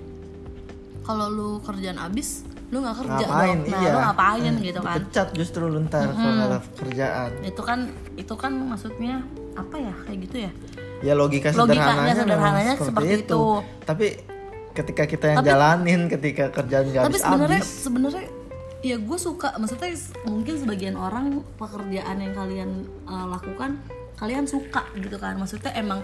kalau 1.07 1.31
lu 1.31 1.49
kerjaan 1.63 1.95
habis 1.95 2.43
lu 2.67 2.83
nggak 2.83 2.99
kerja 2.99 3.25
ngapain? 3.31 3.57
Dong 3.63 3.71
nah 3.71 3.79
iya. 3.79 3.91
lu 3.95 3.99
ngapain 4.03 4.53
gitu 4.59 4.79
kan? 4.83 4.95
Pecat 4.99 5.27
justru 5.31 5.63
lu 5.71 5.79
ntar 5.87 6.11
kalau 6.11 6.33
nggak 6.35 6.49
ada 6.51 6.59
kerjaan. 6.75 7.29
Itu 7.47 7.61
kan 7.63 7.79
itu 8.19 8.33
kan 8.35 8.53
maksudnya 8.67 9.23
apa 9.55 9.75
ya 9.79 9.93
kayak 10.05 10.19
gitu 10.29 10.37
ya 10.45 10.51
ya 11.05 11.13
logika 11.13 11.53
Logikanya, 11.53 12.13
sederhananya, 12.13 12.13
memang 12.13 12.25
sederhananya 12.25 12.73
seperti 12.79 13.13
itu. 13.21 13.41
tapi 13.85 14.07
ketika 14.73 15.03
kita 15.09 15.25
yang 15.33 15.37
jalanin 15.45 16.01
ketika 16.05 16.53
kerjaan 16.53 16.85
nggak 16.93 17.03
tapi 17.05 17.17
habis 17.17 17.21
sebenarnya 17.25 17.61
sebenarnya 17.65 18.25
ya 18.85 18.97
gue 19.01 19.17
suka 19.17 19.57
maksudnya 19.57 19.89
mungkin 20.29 20.53
sebagian 20.53 20.95
orang 20.97 21.41
pekerjaan 21.57 22.17
yang 22.21 22.33
kalian 22.37 22.69
uh, 23.09 23.25
lakukan 23.25 23.81
kalian 24.17 24.49
suka 24.49 24.81
gitu 24.97 25.15
kan. 25.21 25.37
Maksudnya 25.37 25.71
emang 25.77 26.01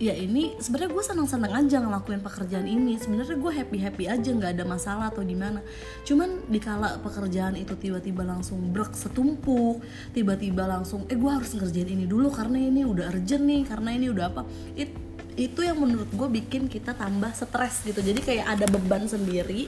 ya 0.00 0.16
ini 0.16 0.56
sebenarnya 0.56 0.90
gue 0.92 1.04
senang-senang 1.04 1.52
aja 1.52 1.76
ngelakuin 1.82 2.20
pekerjaan 2.24 2.66
ini. 2.68 2.96
Sebenarnya 3.00 3.36
gue 3.36 3.52
happy 3.52 3.78
happy 3.80 4.04
aja 4.08 4.30
nggak 4.32 4.52
ada 4.58 4.64
masalah 4.64 5.06
atau 5.12 5.24
gimana 5.24 5.60
cuman 6.02 6.44
dikala 6.48 6.98
pekerjaan 7.04 7.54
itu 7.56 7.74
tiba-tiba 7.78 8.26
langsung 8.26 8.58
brek 8.72 8.92
setumpuk 8.98 9.84
tiba-tiba 10.10 10.66
langsung 10.66 11.06
eh 11.06 11.16
gue 11.16 11.30
harus 11.30 11.54
ngerjain 11.54 11.88
ini 11.88 12.04
dulu 12.04 12.32
karena 12.32 12.58
ini 12.58 12.82
udah 12.82 13.12
urgent 13.12 13.44
nih 13.44 13.62
karena 13.66 13.90
ini 13.94 14.06
udah 14.08 14.24
apa. 14.30 14.42
It- 14.78 15.10
itu 15.32 15.64
yang 15.64 15.80
menurut 15.80 16.12
gue 16.12 16.28
bikin 16.28 16.68
kita 16.68 16.92
tambah 16.92 17.32
stres 17.32 17.88
gitu. 17.88 18.04
Jadi 18.04 18.20
kayak 18.20 18.52
ada 18.52 18.66
beban 18.68 19.08
sendiri. 19.08 19.64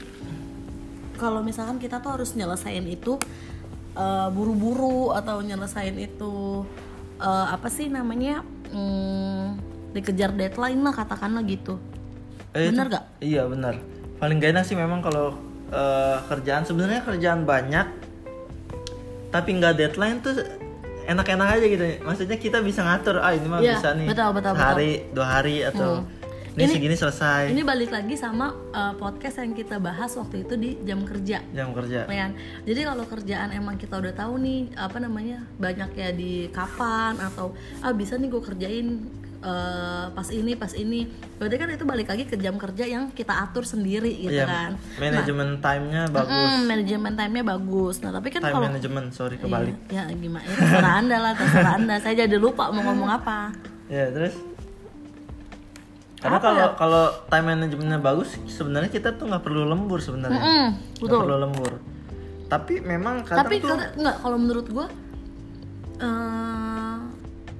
Kalau 1.17 1.41
misalkan 1.41 1.81
kita 1.81 1.97
tuh 2.03 2.21
harus 2.21 2.37
nyelesain 2.37 2.85
itu 2.85 3.17
uh, 3.95 4.29
buru-buru 4.29 5.15
atau 5.15 5.41
nyelesain 5.41 5.95
itu 5.95 6.63
uh, 7.19 7.47
apa 7.49 7.67
sih 7.71 7.87
namanya 7.87 8.43
hmm, 8.69 9.74
dikejar 9.95 10.29
deadline 10.29 10.83
lah 10.83 10.93
katakanlah 10.93 11.41
gitu 11.41 11.79
Eh, 12.51 12.71
bener 12.71 12.87
gak? 12.87 13.03
Iya 13.19 13.47
benar. 13.47 13.75
Paling 14.15 14.39
gak 14.39 14.51
enak 14.51 14.63
sih 14.63 14.75
memang 14.75 14.99
kalau 14.99 15.35
eh, 15.67 16.17
kerjaan 16.25 16.63
sebenarnya 16.63 17.01
kerjaan 17.01 17.43
banyak 17.43 17.87
tapi 19.27 19.49
nggak 19.53 19.75
deadline 19.75 20.19
tuh 20.19 20.39
enak-enak 21.05 21.47
aja 21.51 21.65
gitu. 21.67 21.83
Maksudnya 22.01 22.37
kita 22.37 22.63
bisa 22.63 22.81
ngatur 22.81 23.19
ah 23.19 23.31
ini 23.31 23.43
mah 23.45 23.59
Iya, 23.59 23.75
bisa 23.75 23.91
nih 23.91 24.07
betul, 24.07 24.29
betul, 24.31 24.53
sehari 24.55 24.91
dua 25.11 25.27
hari 25.29 25.57
atau 25.61 26.07
ini, 26.55 26.63
Ini- 26.63 26.71
segini 26.71 26.95
selesai 26.95 27.51
ini 27.51 27.61
balik 27.61 27.91
lagi 27.91 28.15
sama 28.15 28.55
uh, 28.71 28.95
podcast 28.95 29.43
yang 29.43 29.51
kita 29.51 29.75
bahas 29.75 30.15
waktu 30.15 30.47
itu 30.47 30.55
di 30.55 30.79
jam 30.81 31.03
kerja 31.03 31.43
jam 31.51 31.75
kerja. 31.75 32.07
Kan? 32.07 32.31
Jadi 32.63 32.79
kalau 32.81 33.03
kerjaan 33.03 33.51
emang 33.51 33.75
kita 33.75 33.99
udah 33.99 34.15
tahu 34.15 34.39
nih 34.39 34.71
apa 34.79 34.97
namanya 35.03 35.43
banyak 35.59 35.91
ya 35.93 36.09
di 36.15 36.47
kapan 36.49 37.19
atau 37.19 37.51
ah 37.83 37.91
bisa 37.91 38.15
nih 38.15 38.31
gue 38.31 38.39
kerjain 38.39 38.87
eh, 39.45 40.05
pas 40.09 40.27
ini 40.33 40.57
pas 40.57 40.73
ini. 40.73 41.05
Berarti 41.37 41.55
kan 41.55 41.69
itu 41.69 41.85
balik 41.85 42.07
lagi 42.09 42.25
ke 42.25 42.35
jam 42.35 42.57
kerja 42.57 42.83
yang 42.83 43.13
kita 43.13 43.45
atur 43.45 43.61
sendiri 43.61 44.09
gitu 44.09 44.33
Iya, 44.33 44.49
kan. 44.49 44.71
manajemen 44.97 45.61
time-nya 45.61 46.09
bagus. 46.09 46.49
Mm, 46.51 46.61
manajemen 46.65 47.13
time-nya 47.13 47.43
bagus. 47.45 47.95
Nah 48.01 48.09
tapi 48.09 48.33
kan 48.33 48.41
Time 48.41 48.55
kalau 48.57 48.65
management, 48.65 49.07
sorry 49.13 49.37
kebalik. 49.37 49.77
Iya, 49.87 50.09
ya 50.09 50.15
gimana? 50.17 50.43
Ya, 50.43 50.55
terserah 50.57 50.93
anda 50.97 51.17
lah, 51.21 51.33
terserah 51.37 51.73
anda. 51.77 51.95
Saya 52.01 52.25
jadi 52.25 52.37
lupa 52.41 52.73
mau 52.73 52.81
ngomong 52.81 53.09
apa. 53.13 53.53
Ya, 53.85 54.09
terus 54.09 54.33
karena 56.15 56.41
kalau 56.41 56.57
ya? 56.57 56.73
kalau 56.73 57.05
time 57.29 57.45
manajemennya 57.53 57.99
bagus, 58.01 58.33
sebenarnya 58.49 58.89
kita 58.89 59.13
tuh 59.13 59.29
nggak 59.29 59.45
perlu 59.45 59.61
lembur 59.61 60.01
sebenarnya. 60.01 60.41
Mm, 60.41 60.67
Nggak 60.73 61.05
betul. 61.05 61.19
perlu 61.21 61.37
lembur. 61.37 61.71
Tapi 62.45 62.73
memang 62.81 63.21
kadang 63.21 63.45
Tapi 63.45 63.55
tuh 63.61 63.77
nggak 63.77 64.15
kalau 64.25 64.37
menurut 64.41 64.65
gua 64.73 64.87
eh 65.95 66.64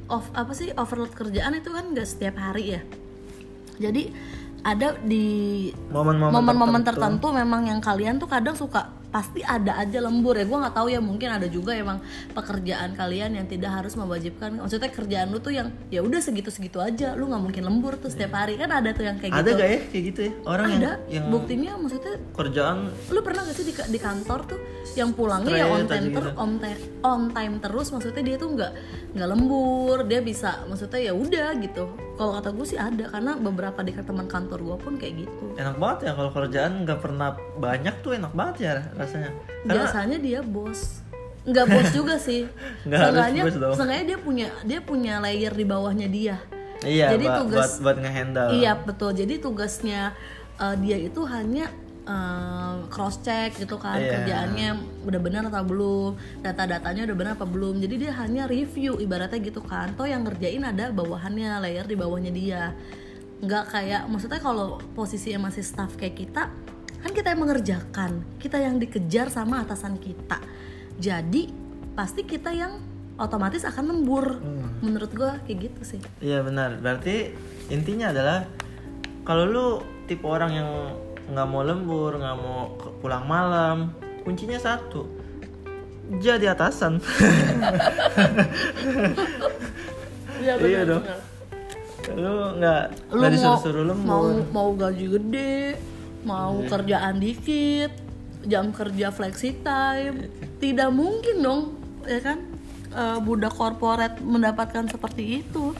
off 0.10 0.30
apa 0.38 0.54
sih 0.54 0.70
overload 0.78 1.14
kerjaan 1.14 1.58
itu 1.58 1.70
kan 1.74 1.92
nggak 1.94 2.08
setiap 2.08 2.36
hari 2.38 2.78
ya. 2.78 2.82
Jadi 3.76 4.14
ada 4.66 4.98
di 4.98 5.70
momen-momen 5.94 6.34
momen-momen 6.34 6.82
tertentu 6.82 7.30
memang 7.30 7.70
yang 7.70 7.78
kalian 7.78 8.18
tuh 8.18 8.26
kadang 8.26 8.58
suka 8.58 8.90
pasti 9.16 9.40
ada 9.48 9.80
aja 9.80 10.04
lembur 10.04 10.36
ya. 10.36 10.44
Gue 10.44 10.60
nggak 10.60 10.76
tahu 10.76 10.88
ya 10.92 11.00
mungkin 11.00 11.32
ada 11.32 11.48
juga 11.48 11.72
emang 11.72 12.04
pekerjaan 12.36 13.00
kalian 13.00 13.40
yang 13.40 13.48
tidak 13.48 13.72
harus 13.72 13.96
mewajibkan. 13.96 14.60
Maksudnya 14.60 14.92
kerjaan 14.92 15.32
lu 15.32 15.40
tuh 15.40 15.56
yang 15.56 15.72
ya 15.88 16.04
udah 16.04 16.20
segitu 16.20 16.52
segitu 16.52 16.84
aja. 16.84 17.16
Lu 17.16 17.32
nggak 17.32 17.40
mungkin 17.40 17.64
lembur 17.64 17.96
tuh 17.96 18.12
setiap 18.12 18.36
hari. 18.36 18.60
Kan 18.60 18.76
ada 18.76 18.92
tuh 18.92 19.08
yang 19.08 19.16
kayak 19.16 19.32
ada 19.40 19.56
gitu. 19.56 19.60
gak 19.64 19.70
ya? 19.72 19.80
Kayak 19.88 20.04
gitu 20.12 20.20
ya? 20.20 20.32
Orang 20.44 20.68
yang 20.68 20.84
ada. 20.84 20.94
yang 21.08 21.26
buktinya 21.32 21.72
maksudnya 21.80 22.16
kerjaan 22.36 22.78
lu 22.92 23.20
pernah 23.24 23.42
gak 23.48 23.56
sih 23.56 23.66
di, 23.72 23.74
di 23.74 24.00
kantor 24.00 24.40
tuh 24.44 24.60
yang 25.00 25.12
pulangnya 25.16 25.56
ya 25.64 25.66
on 25.68 25.88
time 25.88 26.08
ter, 26.12 26.24
gitu. 26.24 26.30
on, 26.36 26.52
time, 26.60 26.82
on 27.04 27.22
time 27.32 27.56
terus 27.64 27.88
maksudnya 27.92 28.24
dia 28.24 28.36
tuh 28.36 28.52
nggak 28.52 28.72
nggak 29.16 29.28
lembur. 29.32 30.04
Dia 30.04 30.20
bisa 30.20 30.68
maksudnya 30.68 31.00
ya 31.00 31.14
udah 31.16 31.56
gitu. 31.64 31.88
Kalau 32.16 32.32
kata 32.36 32.52
gue 32.52 32.68
sih 32.68 32.80
ada 32.80 33.12
karena 33.12 33.36
beberapa 33.40 33.80
di 33.84 33.92
teman 33.96 34.28
kantor 34.28 34.60
gue 34.60 34.78
pun 34.80 34.94
kayak 35.00 35.24
gitu. 35.24 35.56
Enak 35.56 35.80
banget 35.80 36.00
ya 36.08 36.12
kalau 36.20 36.32
kerjaan 36.36 36.84
nggak 36.84 37.00
pernah 37.00 37.36
banyak 37.56 37.96
tuh 38.04 38.12
enak 38.16 38.32
banget 38.36 38.56
ya 38.60 38.74
rasanya 38.96 39.05
karena 39.06 39.30
biasanya 39.66 40.18
dia 40.18 40.40
bos 40.42 41.02
nggak 41.46 41.66
bos 41.70 41.90
juga 41.94 42.16
sih 42.18 42.50
Nggak 42.90 43.00
harus 43.02 43.54
seenggaknya 43.78 44.06
dia 44.06 44.18
punya 44.18 44.48
dia 44.66 44.80
punya 44.82 45.14
layer 45.22 45.54
di 45.54 45.66
bawahnya 45.66 46.08
dia 46.10 46.38
iya 46.82 47.14
jadi 47.14 47.26
buat, 47.26 47.38
tugas- 47.46 47.78
buat 47.78 47.84
buat 47.86 47.98
ngehandle 48.02 48.50
Iya 48.58 48.72
betul. 48.78 49.12
Jadi 49.14 49.34
tugasnya 49.40 50.14
uh, 50.58 50.76
dia 50.76 50.98
itu 50.98 51.22
hanya 51.26 51.70
cross 52.86 53.18
check 53.22 53.58
gitu 53.58 53.82
kan 53.82 53.98
Iya. 53.98 54.12
kerjaannya 54.14 54.70
udah 55.10 55.20
benar 55.20 55.42
atau 55.50 55.66
belum, 55.66 56.12
data-datanya 56.46 57.10
udah 57.10 57.18
benar 57.18 57.32
apa 57.34 57.50
belum. 57.50 57.82
Jadi 57.82 57.96
dia 57.98 58.14
hanya 58.14 58.46
review 58.46 59.02
ibaratnya 59.02 59.42
gitu 59.42 59.58
kan. 59.66 59.98
Toh 59.98 60.06
yang 60.06 60.22
ngerjain 60.22 60.62
ada 60.62 60.94
bawahannya, 60.94 61.58
layer 61.66 61.82
di 61.82 61.98
bawahnya 61.98 62.30
dia. 62.30 62.78
Nggak 63.42 63.74
kayak 63.74 64.02
maksudnya 64.06 64.38
kalau 64.38 64.78
posisinya 64.94 65.50
masih 65.50 65.66
staff 65.66 65.98
kayak 65.98 66.14
kita, 66.14 66.54
kan 67.06 67.14
kita 67.14 67.38
yang 67.38 67.42
mengerjakan, 67.46 68.12
kita 68.42 68.58
yang 68.58 68.82
dikejar 68.82 69.30
sama 69.30 69.62
atasan 69.62 70.02
kita. 70.02 70.42
Jadi 70.98 71.54
pasti 71.94 72.26
kita 72.26 72.50
yang 72.50 72.82
otomatis 73.22 73.62
akan 73.62 73.94
lembur. 73.94 74.42
Menurut 74.82 75.14
gua 75.14 75.38
kayak 75.46 75.70
gitu 75.70 75.82
sih. 75.96 76.02
iya 76.20 76.42
benar 76.42 76.82
berarti 76.82 77.32
intinya 77.70 78.10
adalah 78.10 78.50
kalau 79.26 79.46
lu 79.46 79.68
tipe 80.06 80.26
orang 80.26 80.52
yang 80.54 80.70
nggak 81.34 81.48
mau 81.50 81.66
lembur 81.66 82.14
nggak 82.22 82.38
mau 82.38 82.78
pulang 83.02 83.26
malam 83.26 83.90
kuncinya 84.22 84.62
satu 84.62 85.10
jadi 86.22 86.54
atasan 86.54 87.02
iya 90.46 90.86
dong 90.86 91.02
lu 92.14 92.34
nggak 92.62 92.84
lu 93.10 93.22
mau 93.26 93.34
disuruh-suruh 93.34 93.84
lembur 93.90 94.06
mau 94.06 94.24
mau 94.54 94.70
gaji 94.78 95.06
gede 95.18 95.82
mau 96.25 96.60
kerjaan 96.65 97.22
dikit 97.22 97.94
jam 98.44 98.74
kerja 98.74 99.10
flexi 99.10 99.58
time 99.62 100.29
tidak 100.58 100.89
mungkin 100.89 101.39
dong 101.39 101.62
ya 102.03 102.20
kan 102.20 102.41
eh, 102.91 103.17
budak 103.22 103.53
korporat 103.53 104.17
mendapatkan 104.20 104.89
seperti 104.89 105.41
itu 105.41 105.72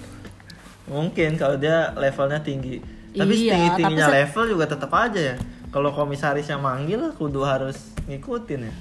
Mungkin 0.86 1.34
kalau 1.34 1.58
dia 1.58 1.90
levelnya 1.98 2.38
tinggi. 2.38 2.78
Tapi 3.10 3.34
Iya, 3.34 3.58
tinggi 3.58 3.70
tingginya 3.74 4.06
tapi 4.06 4.18
level 4.22 4.44
juga 4.54 4.66
tetap 4.70 4.92
aja 4.94 5.34
ya. 5.34 5.36
Kalau 5.74 5.90
komisaris 5.90 6.46
yang 6.46 6.62
manggil 6.62 7.10
kudu 7.18 7.42
harus 7.42 7.90
ngikutin 8.06 8.62
ya. 8.70 8.74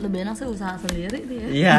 lebih 0.00 0.24
enak 0.24 0.32
sih 0.32 0.48
usaha 0.48 0.80
sendiri 0.80 1.28
dia 1.28 1.44
Iya. 1.52 1.74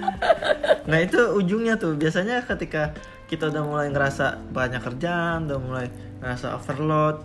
nah 0.90 0.98
itu 1.04 1.20
ujungnya 1.36 1.76
tuh 1.76 1.92
biasanya 1.92 2.40
ketika 2.48 2.96
kita 3.28 3.52
udah 3.52 3.60
mulai 3.60 3.92
ngerasa 3.92 4.40
banyak 4.56 4.80
kerjaan, 4.80 5.44
udah 5.44 5.58
mulai 5.60 5.86
ngerasa 6.24 6.56
overload, 6.56 7.20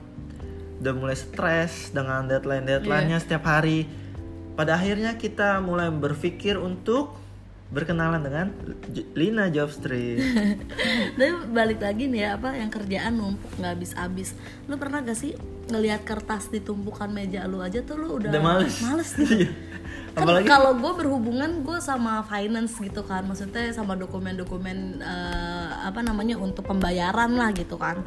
udah 0.82 0.94
mulai 0.94 1.14
stres 1.14 1.94
dengan 1.94 2.26
deadline 2.26 2.66
deadline-nya 2.66 3.18
setiap 3.18 3.46
hari. 3.46 3.86
Pada 4.52 4.76
akhirnya 4.76 5.16
kita 5.16 5.62
mulai 5.62 5.88
berpikir 5.88 6.58
untuk 6.58 7.16
berkenalan 7.72 8.20
dengan 8.20 8.52
J- 8.90 9.08
Lina 9.16 9.48
Jobstreet. 9.48 10.20
tapi 11.16 11.24
balik 11.48 11.80
lagi 11.80 12.04
nih 12.04 12.20
ya 12.20 12.30
apa 12.36 12.52
yang 12.52 12.68
kerjaan 12.68 13.16
numpuk 13.16 13.48
nggak 13.56 13.72
habis-habis 13.72 14.36
lu 14.68 14.76
pernah 14.76 15.00
gak 15.00 15.16
sih 15.16 15.32
ngelihat 15.70 16.04
kertas 16.04 16.52
di 16.52 16.60
tumpukan 16.60 17.08
meja 17.08 17.48
lu 17.48 17.64
aja 17.64 17.80
tuh 17.80 17.96
lu 17.96 18.20
udah, 18.20 18.28
Udah 18.28 18.44
males. 18.44 18.76
gitu 19.16 19.24
Iya. 19.24 19.50
kan 20.12 20.20
Apalagi 20.20 20.44
kalau 20.44 20.76
gue 20.76 20.92
berhubungan 21.00 21.64
gue 21.64 21.80
sama 21.80 22.28
finance 22.28 22.76
gitu 22.76 23.08
kan 23.08 23.24
maksudnya 23.24 23.72
sama 23.72 23.96
dokumen-dokumen 23.96 25.00
eh, 25.00 25.70
apa 25.82 26.04
namanya 26.04 26.36
untuk 26.36 26.68
pembayaran 26.68 27.32
lah 27.32 27.56
gitu 27.56 27.80
kan 27.80 28.04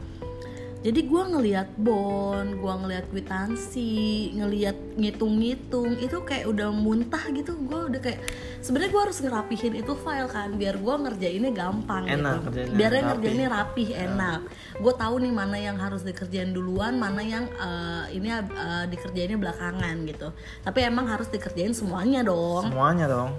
jadi 0.85 1.01
gue 1.01 1.23
ngelihat 1.33 1.69
bond 1.81 2.61
gue 2.61 2.75
ngelihat 2.85 3.09
kwitansi 3.09 4.37
ngelihat 4.37 4.77
ngitung-ngitung 4.95 5.99
itu 5.99 6.19
kayak 6.23 6.47
udah 6.47 6.69
muntah 6.71 7.25
gitu. 7.35 7.57
Gue 7.57 7.91
udah 7.91 8.01
kayak 8.05 8.21
sebenarnya 8.63 8.91
gue 8.95 9.03
harus 9.03 9.19
ngerapihin 9.25 9.75
itu 9.81 9.93
file 9.99 10.31
kan 10.31 10.55
biar 10.55 10.79
gue 10.79 10.95
ngerjainnya 10.95 11.53
gampang 11.57 12.07
Enak, 12.07 12.21
gitu. 12.21 12.45
kerjainnya 12.51 12.77
biar 12.77 12.93
rapi. 12.93 13.07
ngerjainnya 13.09 13.49
rapih 13.49 13.89
enak. 13.97 14.41
Gue 14.79 14.93
tahu 14.95 15.15
nih 15.25 15.33
mana 15.35 15.57
yang 15.59 15.77
harus 15.81 16.03
dikerjain 16.07 16.53
duluan 16.55 17.01
mana 17.01 17.23
yang 17.25 17.45
eh, 17.49 18.05
ini 18.15 18.29
eh, 18.31 18.85
dikerjainnya 18.89 19.39
belakangan 19.41 19.97
gitu. 20.07 20.29
Tapi 20.63 20.79
emang 20.85 21.11
harus 21.11 21.29
dikerjain 21.33 21.75
semuanya 21.75 22.23
dong. 22.23 22.71
Semuanya 22.71 23.07
dong. 23.09 23.33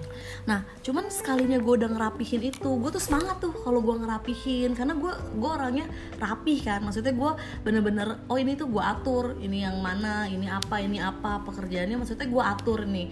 nah 0.45 0.61
cuman 0.85 1.09
sekalinya 1.09 1.57
gue 1.57 1.73
udah 1.73 1.89
ngerapihin 1.89 2.53
itu 2.53 2.69
gue 2.77 2.89
tuh 2.93 3.01
semangat 3.01 3.41
tuh 3.41 3.53
kalau 3.63 3.79
gue 3.81 3.95
ngerapihin. 4.01 4.77
Karena 4.77 4.93
gue 4.93 5.13
gue 5.39 5.49
orangnya 5.49 5.85
rapih 6.19 6.59
kan. 6.61 6.83
Maksudnya 6.85 7.15
gue 7.15 7.31
bener-bener 7.63 8.24
oh 8.27 8.38
ini 8.39 8.56
tuh 8.56 8.68
gue 8.70 8.84
atur 8.84 9.38
ini 9.39 9.63
yang 9.63 9.80
mana 9.80 10.27
ini 10.27 10.48
apa 10.50 10.82
ini 10.82 11.00
apa 11.00 11.42
pekerjaannya 11.46 12.01
maksudnya 12.01 12.27
gue 12.27 12.44
atur 12.44 12.84
nih. 12.88 13.08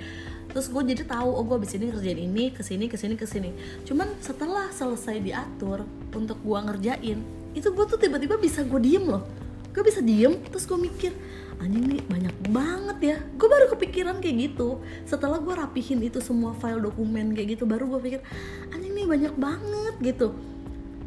Terus 0.54 0.70
gue 0.70 0.84
jadi 0.94 1.04
tahu 1.08 1.30
oh 1.34 1.44
gue 1.48 1.58
abis 1.58 1.80
ini 1.80 1.90
ngerjain 1.90 2.20
ini 2.20 2.44
ke 2.54 2.62
sini 2.62 2.86
ke 2.86 2.98
sini 3.00 3.16
ke 3.18 3.26
sini. 3.26 3.50
Cuman 3.88 4.06
setelah 4.22 4.70
selesai 4.70 5.18
diatur 5.24 5.88
untuk 6.14 6.38
gue 6.44 6.60
ngerjain 6.60 7.20
itu 7.54 7.68
gue 7.70 7.86
tuh 7.86 7.98
tiba-tiba 7.98 8.38
bisa 8.38 8.62
gue 8.62 8.82
diem 8.82 9.06
loh. 9.06 9.26
Gue 9.74 9.82
bisa 9.82 10.06
diem 10.06 10.38
terus 10.50 10.70
gue 10.70 10.78
mikir 10.78 11.14
anjing 11.58 11.86
nih 11.86 12.02
banyak 12.06 12.36
banget 12.54 12.98
ya. 13.02 13.18
Gue 13.40 13.48
baru 13.50 13.66
kepikiran 13.74 14.22
kayak 14.22 14.54
gitu. 14.54 14.84
Setelah 15.10 15.42
gue 15.42 15.54
rapihin 15.54 16.02
itu 16.06 16.22
semua 16.22 16.54
file 16.58 16.82
dokumen 16.82 17.34
kayak 17.34 17.58
gitu 17.58 17.64
baru 17.66 17.90
gue 17.98 18.00
pikir 18.04 18.22
anjing 18.70 18.94
nih 18.94 19.08
banyak 19.10 19.34
banget 19.38 19.96
gitu. 20.02 20.38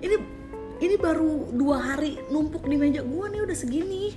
Ini 0.03 0.17
ini 0.81 0.95
baru 1.01 1.51
dua 1.53 1.81
hari 1.81 2.21
numpuk 2.29 2.69
di 2.69 2.77
meja 2.77 3.01
gua 3.01 3.33
nih 3.33 3.43
udah 3.45 3.57
segini. 3.57 4.13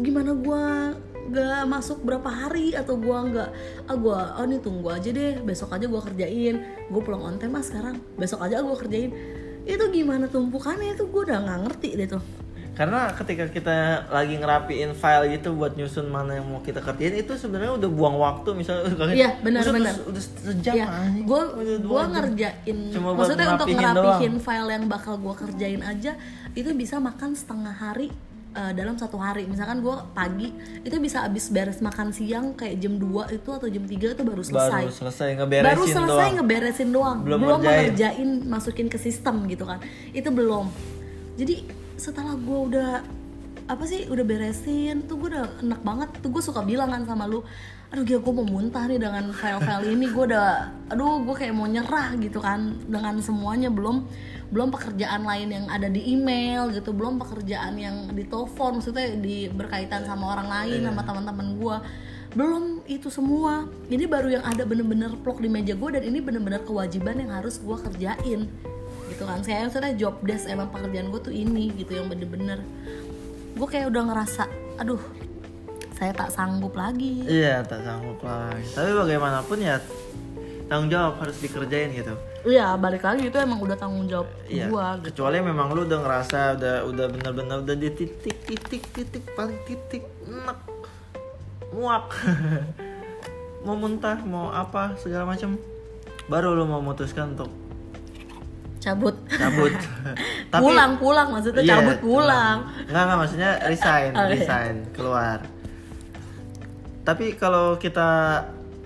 Gimana 0.00 0.32
gua 0.32 0.96
nggak 1.22 1.64
masuk 1.70 2.02
berapa 2.02 2.26
hari 2.26 2.74
atau 2.74 2.98
gua 2.98 3.24
nggak 3.28 3.48
ah 3.86 3.96
gua 3.96 4.18
oh 4.40 4.46
nih 4.48 4.58
tunggu 4.58 4.88
aja 4.90 5.12
deh 5.12 5.38
besok 5.44 5.76
aja 5.76 5.86
gua 5.86 6.02
kerjain. 6.02 6.88
Gue 6.88 7.02
pulang 7.04 7.22
on 7.22 7.36
time 7.36 7.56
ah 7.56 7.64
sekarang. 7.64 8.00
Besok 8.16 8.40
aja 8.42 8.64
gua 8.64 8.76
kerjain. 8.76 9.12
Itu 9.62 9.88
gimana 9.94 10.26
tumpukannya? 10.26 10.96
Itu 10.96 11.06
gua 11.06 11.28
udah 11.30 11.38
nggak 11.44 11.60
ngerti 11.68 11.90
deh 11.94 12.08
tuh 12.18 12.41
Karena 12.72 13.12
ketika 13.12 13.44
kita 13.46 13.76
lagi 14.08 14.32
ngerapiin 14.34 14.92
file 14.92 15.28
gitu 15.30 15.52
buat 15.52 15.76
nyusun 15.76 16.08
mana 16.08 16.40
yang 16.40 16.46
mau 16.46 16.58
kita 16.58 16.80
kerjain 16.80 17.12
itu 17.14 17.36
sebenarnya 17.36 17.76
udah 17.76 17.90
buang 17.90 18.16
waktu 18.16 18.48
misalnya 18.54 18.88
Iya, 19.12 19.36
benar, 19.38 19.60
"Maksud 19.60 19.76
benar. 19.76 19.92
Udah, 19.92 20.08
udah 20.08 20.22
sejam 20.40 20.74
ya 20.74 20.86
anjing." 20.88 21.24
gue 21.26 21.42
jam. 21.76 22.08
ngerjain 22.08 22.78
Cuma 22.88 23.08
maksudnya 23.12 23.46
untuk 23.50 23.68
ngerapihin 23.68 23.92
ngerapihin 23.92 24.34
file 24.40 24.68
yang 24.70 24.84
bakal 24.86 25.14
gue 25.16 25.34
kerjain 25.36 25.82
aja 25.82 26.12
itu 26.52 26.70
bisa 26.72 26.96
makan 26.96 27.36
setengah 27.36 27.72
hari 27.72 28.08
eh, 28.52 28.72
dalam 28.72 28.96
satu 28.96 29.16
hari 29.16 29.44
misalkan 29.44 29.80
gue 29.80 29.96
pagi 30.10 30.48
itu 30.80 30.96
bisa 30.96 31.24
abis 31.24 31.48
beres 31.48 31.76
makan 31.78 32.08
siang 32.08 32.52
kayak 32.52 32.76
jam 32.78 32.96
2 32.96 33.04
itu 33.32 33.48
atau 33.48 33.68
jam 33.68 33.84
3 33.84 34.16
itu 34.16 34.22
baru 34.22 34.40
selesai 34.40 34.82
baru 34.82 34.92
selesai 34.94 35.28
ngeberesin 35.36 35.68
baru 35.68 35.84
selesai 35.84 36.08
doang. 36.08 36.32
ngeberesin 36.36 36.88
doang 36.88 37.18
Belum 37.20 37.38
belum, 37.38 37.58
ngerjain. 37.60 38.30
masukin 38.44 38.88
ke 38.88 38.96
sistem 38.96 39.44
gitu 39.44 39.64
kan 39.64 39.76
itu 40.10 40.28
belum 40.28 40.72
jadi 41.34 41.81
setelah 42.02 42.34
gue 42.34 42.58
udah 42.74 42.90
apa 43.70 43.86
sih 43.86 44.10
udah 44.10 44.26
beresin 44.26 45.06
tuh 45.06 45.22
gue 45.22 45.38
udah 45.38 45.62
enak 45.62 45.80
banget. 45.86 46.08
Tuh 46.18 46.34
gue 46.34 46.42
suka 46.42 46.66
bilang 46.66 46.90
kan 46.90 47.06
sama 47.06 47.30
lu 47.30 47.46
aduh 47.94 48.08
gila 48.08 48.24
gue 48.24 48.34
mau 48.34 48.48
muntah 48.48 48.90
nih 48.90 48.98
dengan 48.98 49.30
file-file 49.30 49.94
ini. 49.94 50.10
Gue 50.10 50.24
udah 50.34 50.50
aduh 50.90 51.22
gue 51.22 51.34
kayak 51.38 51.54
mau 51.54 51.70
nyerah 51.70 52.18
gitu 52.18 52.42
kan. 52.42 52.74
Dengan 52.90 53.22
semuanya 53.22 53.70
belum 53.70 54.10
belum 54.50 54.68
pekerjaan 54.74 55.22
lain 55.22 55.48
yang 55.54 55.66
ada 55.70 55.86
di 55.88 56.12
email 56.12 56.68
gitu 56.74 56.92
belum 56.92 57.16
pekerjaan 57.16 57.72
yang 57.80 58.12
di 58.12 58.28
telepon 58.28 58.84
maksudnya 58.84 59.16
di 59.16 59.48
berkaitan 59.48 60.04
sama 60.04 60.36
orang 60.36 60.44
lain 60.44 60.84
sama 60.84 61.00
teman-teman 61.08 61.56
gue 61.56 61.76
belum 62.34 62.64
itu 62.90 63.08
semua. 63.08 63.70
Ini 63.88 64.10
baru 64.10 64.40
yang 64.40 64.44
ada 64.44 64.66
bener-bener 64.66 65.14
plok 65.22 65.38
di 65.38 65.48
meja 65.48 65.78
gue 65.78 65.88
dan 65.94 66.02
ini 66.02 66.18
bener-bener 66.18 66.66
kewajiban 66.66 67.20
yang 67.22 67.30
harus 67.30 67.62
gue 67.62 67.76
kerjain 67.78 68.50
gitu 69.22 69.30
kan 69.30 69.38
saya 69.38 69.70
maksudnya 69.70 69.94
job 69.94 70.18
desk 70.26 70.50
emang 70.50 70.66
pekerjaan 70.66 71.14
gue 71.14 71.20
tuh 71.22 71.30
ini 71.30 71.70
gitu 71.78 71.94
yang 71.94 72.10
bener-bener 72.10 72.58
gue 73.54 73.68
kayak 73.70 73.86
udah 73.86 74.02
ngerasa 74.10 74.50
aduh 74.82 74.98
saya 75.94 76.10
tak 76.10 76.34
sanggup 76.34 76.74
lagi 76.74 77.22
Iya, 77.22 77.62
tak 77.62 77.86
sanggup 77.86 78.18
lagi. 78.26 78.66
Tapi 78.74 78.90
bagaimanapun 78.90 79.62
ya 79.62 79.78
tanggung 80.66 80.90
jawab 80.90 81.14
harus 81.22 81.38
dikerjain 81.38 81.94
gitu. 81.94 82.10
iya 82.42 82.74
balik 82.74 83.06
lagi 83.06 83.30
itu 83.30 83.38
emang 83.38 83.62
udah 83.62 83.78
tanggung 83.78 84.10
jawab 84.10 84.26
Iya. 84.50 84.66
gue 84.66 84.86
gitu 85.06 85.22
Kecuali 85.22 85.38
memang 85.38 85.70
lu 85.70 85.86
udah 85.86 86.00
ngerasa 86.02 86.58
udah 86.58 86.74
udah 86.90 87.06
bener-bener 87.06 87.56
udah 87.62 87.76
di 87.78 87.88
titik 87.94 88.34
titik 88.42 88.82
titik 88.90 89.22
paling 89.38 89.54
titik 89.62 90.02
enak 90.26 90.58
muak 91.70 92.10
mau 93.68 93.78
muntah 93.78 94.18
mau 94.26 94.50
apa 94.50 94.98
segala 94.98 95.22
macam 95.28 95.54
baru 96.26 96.58
lu 96.58 96.66
mau 96.66 96.82
memutuskan 96.82 97.38
untuk 97.38 97.61
cabut 98.82 99.14
cabut 99.30 99.70
pulang 100.58 100.98
pulang 100.98 101.28
maksudnya 101.30 101.62
Iya, 101.62 101.70
cabut 101.72 101.98
pulang 102.02 102.56
Enggak 102.82 103.02
enggak 103.04 103.18
maksudnya 103.18 103.50
resign, 103.70 104.10
Oh, 104.12 104.20
iya. 104.20 104.32
resign, 104.34 104.74
keluar. 104.90 105.38
Tapi 107.02 107.34
kalau 107.34 107.76
kita 107.76 108.42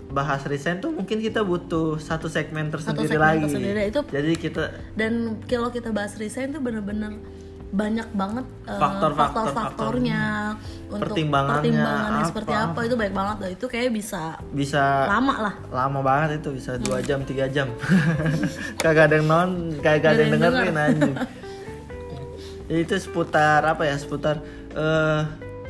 bahas 0.07 0.41
resign 0.45 0.79
tuh 0.79 0.89
mungkin 0.91 1.19
kita 1.19 1.43
butuh 1.43 1.99
satu 1.99 2.29
segmen 2.29 2.71
tersendiri 2.71 3.11
segmen 3.11 3.27
lagi. 3.27 3.43
tersendiri. 3.45 3.81
Itu- 3.91 4.07
Jadi 4.07 4.33
kita 4.35 4.63
dan 4.95 5.13
kalau 5.45 5.69
kita 5.69 5.91
bahas 5.91 6.15
resign 6.17 6.49
tuh 6.51 6.61
bener-bener 6.61 7.17
banyak 7.67 8.09
banget 8.11 8.47
eh, 8.65 8.79
Faktor-faktor- 8.79 9.51
faktor-faktornya. 9.51 10.23
untuk 10.87 11.03
Pertimbangannya 11.03 11.61
pertimbangannya 11.61 12.21
apa. 12.21 12.29
seperti 12.31 12.53
apa 12.55 12.79
itu 12.83 12.95
baik 12.95 13.11
banget 13.13 13.37
lah. 13.37 13.51
Itu 13.51 13.67
kayak 13.67 13.91
bisa 13.91 14.23
bisa 14.51 14.83
lama 15.05 15.35
lah. 15.41 15.55
Lama 15.69 15.99
banget 16.01 16.39
itu 16.39 16.55
bisa 16.55 16.79
dua 16.79 16.99
Hmm. 16.99 17.07
jam 17.07 17.21
tiga 17.23 17.47
jam. 17.47 17.69
Kagak 18.83 19.11
ada 19.11 19.15
yang 19.17 19.27
non 19.27 19.51
kagak 19.77 20.09
ada 20.09 20.23
yang 20.23 20.31
Nggak 20.33 20.39
ada 20.39 20.63
yang 20.63 20.63
dengerin 20.63 20.77
anjing. 20.79 21.15
Ya, 22.67 22.77
itu 22.81 22.95
seputar 22.97 23.63
apa 23.63 23.83
ya 23.83 23.95
seputar 23.95 24.43
eh 24.73 25.23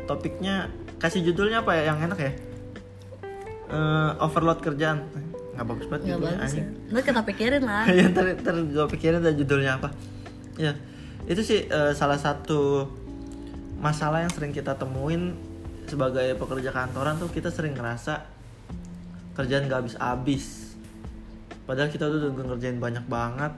topiknya 0.04 0.68
kasih 0.96 1.20
judulnya 1.22 1.60
apa 1.60 1.72
ya 1.74 1.90
yang 1.90 1.98
enak 2.02 2.18
ya? 2.18 2.32
Eh, 3.66 4.10
overload 4.18 4.60
kerjaan. 4.60 5.00
Nggak 5.52 5.66
bagus 5.66 5.86
banget 5.86 6.02
nggak 6.06 6.20
bagus 6.22 6.52
ya. 6.52 6.64
nanti 6.86 7.02
kita 7.02 7.22
pikirin 7.24 7.62
lah. 7.64 7.84
Ya 7.90 8.04
ntar, 8.06 8.24
ntar 8.36 8.54
gue 8.54 8.86
pikirin 8.90 9.18
dah 9.18 9.32
judulnya 9.32 9.72
apa. 9.74 9.88
Ya 10.56 10.76
itu 11.26 11.42
sih 11.42 11.66
eh, 11.66 11.92
salah 11.92 12.18
satu 12.18 12.86
masalah 13.82 14.22
yang 14.22 14.32
sering 14.32 14.54
kita 14.54 14.78
temuin 14.78 15.34
sebagai 15.86 16.34
pekerja 16.38 16.70
kantoran 16.74 17.18
tuh 17.18 17.30
kita 17.30 17.50
sering 17.50 17.74
ngerasa 17.74 18.26
kerjaan 19.36 19.68
gak 19.68 19.84
habis-habis 19.84 20.66
padahal 21.66 21.90
kita 21.90 22.06
tuh 22.06 22.30
udah 22.30 22.44
ngerjain 22.54 22.78
banyak 22.78 23.04
banget. 23.10 23.52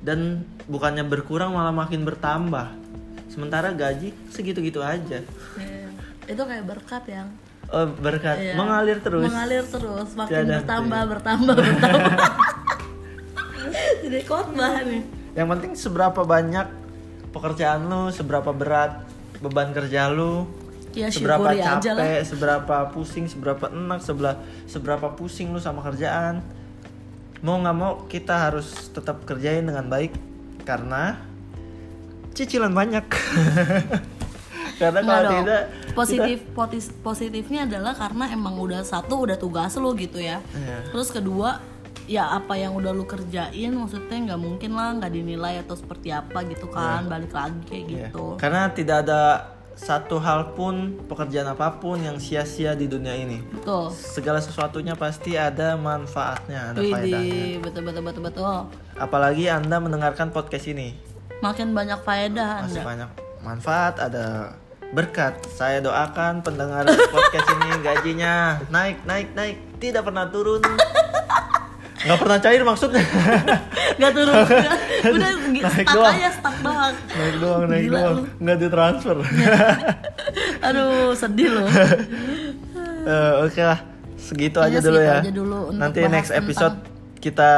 Dan 0.00 0.48
bukannya 0.64 1.04
berkurang 1.04 1.52
malah 1.52 1.72
makin 1.72 2.08
bertambah. 2.08 2.72
Sementara 3.28 3.72
gaji 3.72 4.12
segitu-gitu 4.32 4.84
aja. 4.84 5.24
Iya. 5.56 5.88
itu 6.30 6.42
kayak 6.46 6.62
berkat 6.62 7.04
yang 7.10 7.28
oh, 7.68 7.90
berkat. 7.98 8.36
Iya. 8.38 8.54
mengalir 8.54 9.00
terus. 9.02 9.28
Mengalir 9.28 9.64
terus. 9.66 10.08
Makin 10.14 10.30
Tiada 10.30 10.60
bertambah 10.62 11.02
bertambah 11.08 11.54
bertambah. 11.56 12.32
Jadi 14.04 14.20
khotbah 14.24 14.80
nih 14.86 15.19
Yang 15.32 15.48
penting 15.48 15.72
seberapa 15.74 16.20
banyak 16.22 16.66
pekerjaan 17.30 17.86
lu, 17.86 18.10
seberapa 18.10 18.50
berat 18.50 19.06
beban 19.38 19.70
kerja 19.70 20.10
lu, 20.10 20.44
ya 20.92 21.08
seberapa 21.08 21.54
lah 21.54 21.80
capek, 21.80 22.26
seberapa 22.26 22.76
pusing, 22.90 23.24
seberapa 23.24 23.70
enak, 23.70 24.00
sebelah 24.02 24.36
seberapa 24.66 25.06
pusing 25.14 25.54
lu 25.54 25.58
sama 25.58 25.80
kerjaan. 25.82 26.42
Mau 27.40 27.56
nggak 27.56 27.76
mau 27.76 28.04
kita 28.04 28.36
harus 28.36 28.90
tetap 28.90 29.24
kerjain 29.24 29.64
dengan 29.64 29.86
baik 29.86 30.12
karena 30.62 31.16
cicilan 32.34 32.74
banyak. 32.74 33.06
karena 34.80 35.00
kalau 35.04 35.20
dong. 35.28 35.34
tidak 35.44 35.62
positif 35.92 36.38
potis- 36.56 36.94
positifnya 37.04 37.68
adalah 37.68 37.92
karena 37.92 38.32
emang 38.32 38.56
udah 38.56 38.80
satu 38.80 39.28
udah 39.28 39.36
tugas 39.36 39.76
lu 39.76 39.92
gitu 39.92 40.16
ya 40.16 40.40
Iya. 40.56 40.88
terus 40.88 41.12
kedua 41.12 41.60
ya 42.06 42.30
apa 42.30 42.54
yang 42.54 42.72
udah 42.72 42.90
lu 42.90 43.04
kerjain 43.04 43.70
maksudnya 43.70 44.18
nggak 44.26 44.40
mungkin 44.40 44.70
lah 44.72 44.94
nggak 44.94 45.12
dinilai 45.12 45.58
atau 45.58 45.74
seperti 45.74 46.10
apa 46.10 46.42
gitu 46.44 46.66
kan 46.66 47.06
balik 47.06 47.30
lagi 47.30 47.60
kayak 47.64 47.84
Iya. 47.84 47.98
gitu 48.06 48.24
Karena 48.36 48.68
tidak 48.68 48.96
ada 49.04 49.20
satu 49.72 50.18
hal 50.18 50.52
pun 50.52 50.74
pekerjaan 51.06 51.48
apa 51.48 51.72
pun 51.74 51.96
yang 51.96 52.16
sia-sia 52.16 52.74
di 52.74 52.84
dunia 52.84 53.14
ini. 53.14 53.40
betul 53.50 53.88
Segala 53.90 54.36
sesuatunya 54.38 54.92
pasti 54.92 55.34
ada 55.34 55.72
manfaatnya, 55.74 56.70
ada 56.70 56.78
faedahnya. 56.78 57.58
Betul 57.58 57.82
betul 57.82 58.02
betul 58.04 58.22
betul 58.22 58.56
Apalagi 58.94 59.48
Anda 59.48 59.76
mendengarkan 59.76 60.28
podcast 60.28 60.68
ini. 60.68 60.92
makin 61.40 61.72
banyak 61.72 61.96
faedah 61.98 62.60
Masih 62.60 62.76
anda 62.76 62.84
banyak 62.84 63.10
manfaat, 63.40 63.96
ada 63.98 64.52
berkat. 64.90 65.32
Saya 65.48 65.80
doakan 65.80 66.44
pendengar 66.44 66.84
podcast 67.14 67.48
ini 67.50 67.80
gajinya 67.80 68.60
naik, 68.68 69.00
naik, 69.02 69.32
naik, 69.32 69.56
tidak 69.78 70.04
pernah 70.04 70.28
turun. 70.28 70.60
Nggak 72.00 72.18
pernah 72.18 72.38
cair 72.38 72.62
maksudnya. 72.62 73.04
nggak 73.98 74.12
turun 74.12 74.34
udah 75.10 75.30
Naik 75.50 75.62
stuck 75.62 75.92
doang. 75.92 76.14
aja 76.14 76.28
stuck 76.32 76.56
doang 76.60 76.94
naik 77.10 77.36
doang, 77.36 77.62
naik 77.66 77.82
Gila 77.84 77.98
doang. 77.98 78.14
lu. 78.14 78.22
Nggak 78.38 78.56
ditransfer. 78.58 79.16
aduh 80.66 81.12
sedih 81.12 81.48
loh 81.52 81.68
Eh, 83.00 83.32
Oke 83.42 83.60
lah, 83.60 83.80
segitu 84.14 84.54
Kayaknya 84.54 84.76
aja 84.76 84.80
dulu 84.82 84.92
segitu 84.92 85.08
ya. 85.08 85.16
aja 85.18 85.32
dulu 85.32 85.58
Nanti 85.72 86.00
next 86.06 86.32
episode 86.32 86.76
kita 87.16 87.50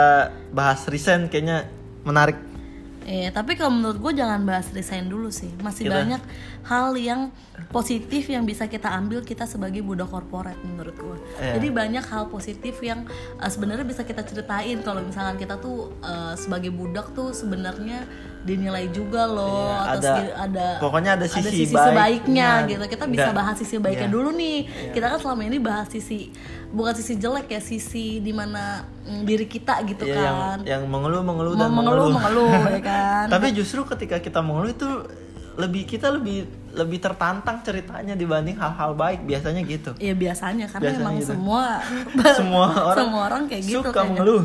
bahas 0.51 0.87
resign 0.87 1.27
kayaknya 1.27 1.67
menarik. 2.03 2.39
Eh, 3.07 3.29
tapi 3.35 3.59
kalau 3.59 3.75
menurut 3.75 3.99
gue 3.99 4.13
jangan 4.23 4.43
bahas 4.47 4.71
resign 4.71 5.11
dulu 5.11 5.29
sih. 5.29 5.51
Masih 5.61 5.87
Kita- 5.89 5.97
banyak 5.99 6.23
hal 6.67 6.95
yang 6.95 7.21
positif 7.75 8.31
yang 8.31 8.47
bisa 8.47 8.71
kita 8.71 8.91
ambil 8.95 9.27
kita 9.27 9.45
sebagai 9.49 9.83
budak 9.83 10.11
korporat 10.11 10.55
menurut 10.63 10.95
gue. 10.95 11.19
Iya. 11.43 11.59
Jadi 11.59 11.69
banyak 11.75 12.05
hal 12.07 12.31
positif 12.31 12.79
yang 12.81 13.07
eh, 13.39 13.51
sebenarnya 13.51 13.87
bisa 13.87 14.07
kita 14.07 14.23
ceritain 14.23 14.79
kalau 14.87 15.03
misalkan 15.03 15.37
kita 15.37 15.59
tuh 15.59 15.91
eh, 16.03 16.35
sebagai 16.39 16.71
budak 16.71 17.11
tuh 17.15 17.35
sebenarnya 17.35 18.07
dinilai 18.43 18.91
juga 18.91 19.23
loh 19.25 19.71
Iya, 19.71 19.95
atau 19.95 20.13
ada- 20.13 20.35
ada 20.37 20.67
pokoknya 20.77 21.11
ada 21.15 21.27
sisi 21.27 21.63
sebaiknya 21.65 21.95
baiknya. 21.95 22.49
gitu. 22.67 22.83
Kita 22.89 23.05
bisa 23.07 23.23
Nggak- 23.25 23.39
bahas 23.39 23.57
sisi 23.57 23.75
baiknya 23.77 24.07
iya. 24.07 24.13
dulu 24.13 24.31
nih. 24.33 24.59
Kita 24.91 25.07
kan 25.07 25.19
selama 25.19 25.43
ini 25.43 25.59
bahas 25.59 25.87
sisi 25.87 26.35
bukan 26.69 26.93
sisi 26.93 27.15
jelek 27.17 27.47
ya, 27.49 27.61
sisi 27.61 28.19
di 28.19 28.31
mana 28.31 28.83
mm, 29.01 29.23
diri 29.23 29.47
kita 29.47 29.79
gitu 29.85 30.05
Iya, 30.05 30.19
yang 30.19 30.37
kan. 30.37 30.59
yang 30.65 30.83
mengeluh, 30.85 31.23
mengeluh 31.23 31.55
dan 31.55 31.71
mengeluh 31.71 32.11
mengeluh. 32.11 32.49
mengeluh 32.49 32.71
ya 32.71 32.83
kan. 32.91 33.25
Tapi 33.29 33.47
justru 33.53 33.81
ketika 33.85 34.19
kita 34.19 34.41
mengeluh 34.41 34.71
itu 34.71 34.89
lebih 35.55 35.85
kita 35.85 36.09
lebih 36.11 36.43
lebih 36.73 36.97
tertantang 36.99 37.61
ceritanya 37.61 38.13
dibanding 38.13 38.57
hal-hal 38.57 38.93
baik 38.93 39.23
biasanya 39.23 39.61
gitu. 39.63 39.93
Ya 39.99 40.13
biasanya 40.13 40.65
karena 40.67 40.83
Biasanya 40.89 41.05
emang 41.05 41.15
gitu. 41.17 41.31
semua 41.31 41.65
Semua 42.41 42.67
orang 42.89 42.97
semua 42.99 43.21
orang 43.23 43.43
kayak 43.47 43.63
gitu 43.63 43.79
suka 43.79 43.91
kayaknya. 43.93 44.09
mengeluh. 44.11 44.43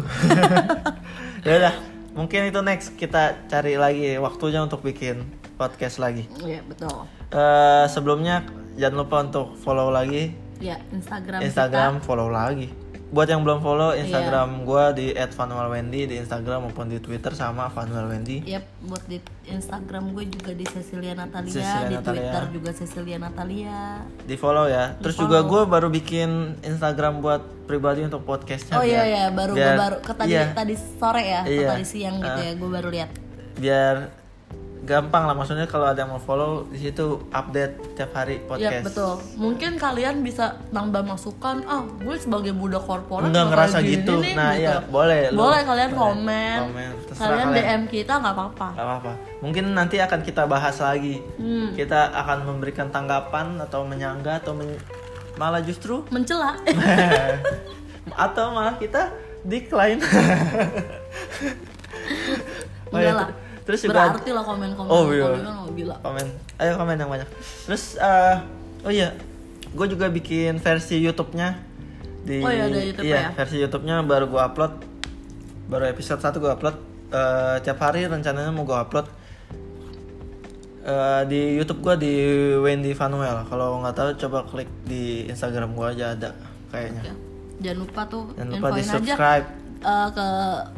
ya 1.42 1.54
udah, 1.58 1.74
mungkin 2.18 2.50
itu 2.50 2.60
next 2.66 2.98
kita 2.98 3.48
cari 3.48 3.78
lagi 3.78 4.18
waktunya 4.18 4.66
untuk 4.66 4.82
bikin 4.82 5.22
podcast 5.56 6.02
lagi. 6.02 6.26
Iya 6.42 6.66
betul. 6.66 7.06
Eh 7.30 7.86
sebelumnya 7.88 8.42
jangan 8.76 9.06
lupa 9.06 9.18
untuk 9.24 9.54
follow 9.62 9.94
lagi 9.94 10.48
Ya 10.58 10.82
Instagram, 10.90 11.40
Instagram, 11.46 11.94
follow 12.02 12.34
lagi. 12.34 12.74
Buat 13.08 13.28
yang 13.30 13.40
belum 13.40 13.60
follow 13.60 13.96
Instagram 13.96 14.68
gua 14.68 14.92
di 14.92 15.16
@vanuelwendy 15.16 16.02
di 16.06 16.16
Instagram 16.18 16.68
maupun 16.68 16.86
di 16.86 17.00
Twitter 17.00 17.32
sama 17.32 17.68
Vanuel 17.68 18.10
Wendy. 18.10 18.44
kita. 18.44 18.60
Yap, 18.60 18.66
buat 18.84 19.04
di 19.06 19.18
Instagram 19.48 20.12
gue 20.12 20.28
juga 20.28 20.52
di 20.52 20.66
Cecilia 20.66 21.14
Natalia, 21.14 21.48
Cecilia 21.50 21.88
di 21.88 21.96
Natalia. 21.96 22.20
Twitter 22.20 22.44
juga 22.52 22.70
Cecilia 22.74 23.18
Natalia. 23.18 23.80
Di 24.22 24.36
follow 24.36 24.68
ya. 24.68 24.92
Terus 24.98 25.16
juga 25.16 25.40
gue 25.42 25.62
baru 25.64 25.88
bikin 25.88 26.30
Instagram 26.62 27.20
buat 27.20 27.40
pribadi 27.64 28.04
untuk 28.04 28.22
podcastnya. 28.22 28.76
Oh 28.76 28.84
iya 28.84 29.00
biar- 29.00 29.08
ya, 29.08 29.24
baru 29.30 29.52
gue 29.52 29.60
biar- 29.62 29.80
baru 29.80 29.98
ke 29.98 30.14
tadi 30.14 30.30
iya, 30.30 30.44
tadi 30.52 30.76
sore 30.76 31.24
ya, 31.24 31.42
Iya. 31.44 31.68
tadi 31.70 31.86
siang 31.86 32.16
gitu 32.18 32.40
ya, 32.42 32.52
gue 32.54 32.70
baru 32.70 32.90
lihat. 32.90 33.10
biar 33.56 33.96
gampang 34.88 35.28
lah 35.28 35.36
maksudnya 35.36 35.68
kalau 35.68 35.84
ada 35.86 36.00
yang 36.00 36.10
mau 36.10 36.18
follow 36.18 36.64
di 36.66 36.80
situ 36.80 37.04
update 37.28 37.94
tiap 37.94 38.16
hari 38.16 38.40
Iya 38.40 38.48
podcast. 38.48 38.84
betul. 38.88 39.14
Mungkin 39.36 39.72
kalian 39.76 40.16
bisa 40.20 40.64
nambah 40.70 41.04
masukan. 41.04 41.60
Ah, 41.62 41.84
gue 41.84 42.16
sebagai 42.16 42.52
budak 42.52 42.82
korporat 42.82 43.28
bakal 43.28 43.52
ngerasa 43.52 43.78
gini 43.80 44.00
gitu. 44.00 44.14
nih, 44.18 44.34
Nah, 44.34 44.52
gitu. 44.54 44.64
iya, 44.64 44.76
boleh 44.82 45.22
lu. 45.30 45.38
Boleh 45.38 45.62
kalian 45.62 45.92
Boleh. 45.92 46.00
komen. 46.00 46.58
Komen, 46.64 46.92
Kalian 47.10 47.48
kalian. 47.50 47.66
DM 47.68 47.82
kita 47.90 48.14
nggak 48.16 48.34
apa-apa. 48.34 48.68
Gak 48.72 48.86
apa-apa. 48.86 49.12
Mungkin 49.38 49.64
nanti 49.70 49.96
akan 49.98 50.20
kita 50.22 50.44
bahas 50.46 50.76
lagi. 50.78 51.20
Hmm. 51.36 51.74
Kita 51.74 52.00
akan 52.16 52.38
memberikan 52.46 52.88
tanggapan 52.88 53.60
atau 53.60 53.84
menyangga 53.84 54.40
atau 54.40 54.56
men- 54.56 54.80
malah 55.36 55.60
justru 55.60 56.00
Mencela. 56.16 56.56
atau 58.16 58.46
malah 58.50 58.74
kita 58.76 59.12
decline. 59.44 60.00
Oh, 62.88 62.96
Enggak 62.96 63.04
iya. 63.04 63.20
lah. 63.20 63.30
Terus 63.68 63.84
juga 63.84 64.16
Berarti 64.16 64.32
lah 64.32 64.44
komen-komen. 64.48 64.88
Oh, 64.88 65.12
iya. 65.12 65.28
Komen 65.28 65.44
oh, 65.44 65.68
gila. 65.76 65.96
komen. 66.00 66.28
Ayo 66.56 66.72
komen 66.80 66.96
yang 66.96 67.12
banyak. 67.12 67.30
Terus 67.68 68.00
eh, 68.00 68.36
oh 68.88 68.92
iya, 68.96 69.12
gue 69.76 69.88
juga 69.92 70.08
bikin 70.08 70.56
versi 70.64 70.96
YouTube-nya 71.04 71.60
di 72.24 72.40
Oh 72.40 72.48
iya, 72.48 72.72
ada 72.72 72.80
YouTube 72.80 73.04
iya, 73.04 73.20
ya? 73.28 73.30
versi 73.36 73.60
YouTube-nya 73.60 74.08
baru 74.08 74.32
gue 74.32 74.40
upload. 74.40 74.74
Baru 75.68 75.84
episode 75.84 76.24
1 76.24 76.40
gue 76.40 76.48
upload. 76.48 76.76
Eh, 77.12 77.56
tiap 77.68 77.80
hari 77.84 78.08
rencananya 78.08 78.56
mau 78.56 78.64
gue 78.64 78.80
upload. 78.80 79.08
Eh, 80.88 81.22
di 81.28 81.60
YouTube 81.60 81.84
gue 81.84 81.96
di 82.00 82.14
Wendy 82.64 82.96
Vanuel. 82.96 83.44
Kalau 83.52 83.84
nggak 83.84 83.96
tahu 84.00 84.10
coba 84.16 84.48
klik 84.48 84.72
di 84.88 85.28
Instagram 85.28 85.76
gue 85.76 85.88
aja 85.92 86.16
ada 86.16 86.32
kayaknya. 86.72 87.12
Ya. 87.12 87.16
Jangan 87.58 87.78
lupa 87.84 88.02
tuh 88.08 88.24
Jangan 88.32 88.50
lupa 88.56 88.68
di 88.72 88.80
infoin 88.80 88.88
aja 88.88 88.96
subscribe. 88.96 89.46
eh, 89.78 90.10
ke 90.16 90.28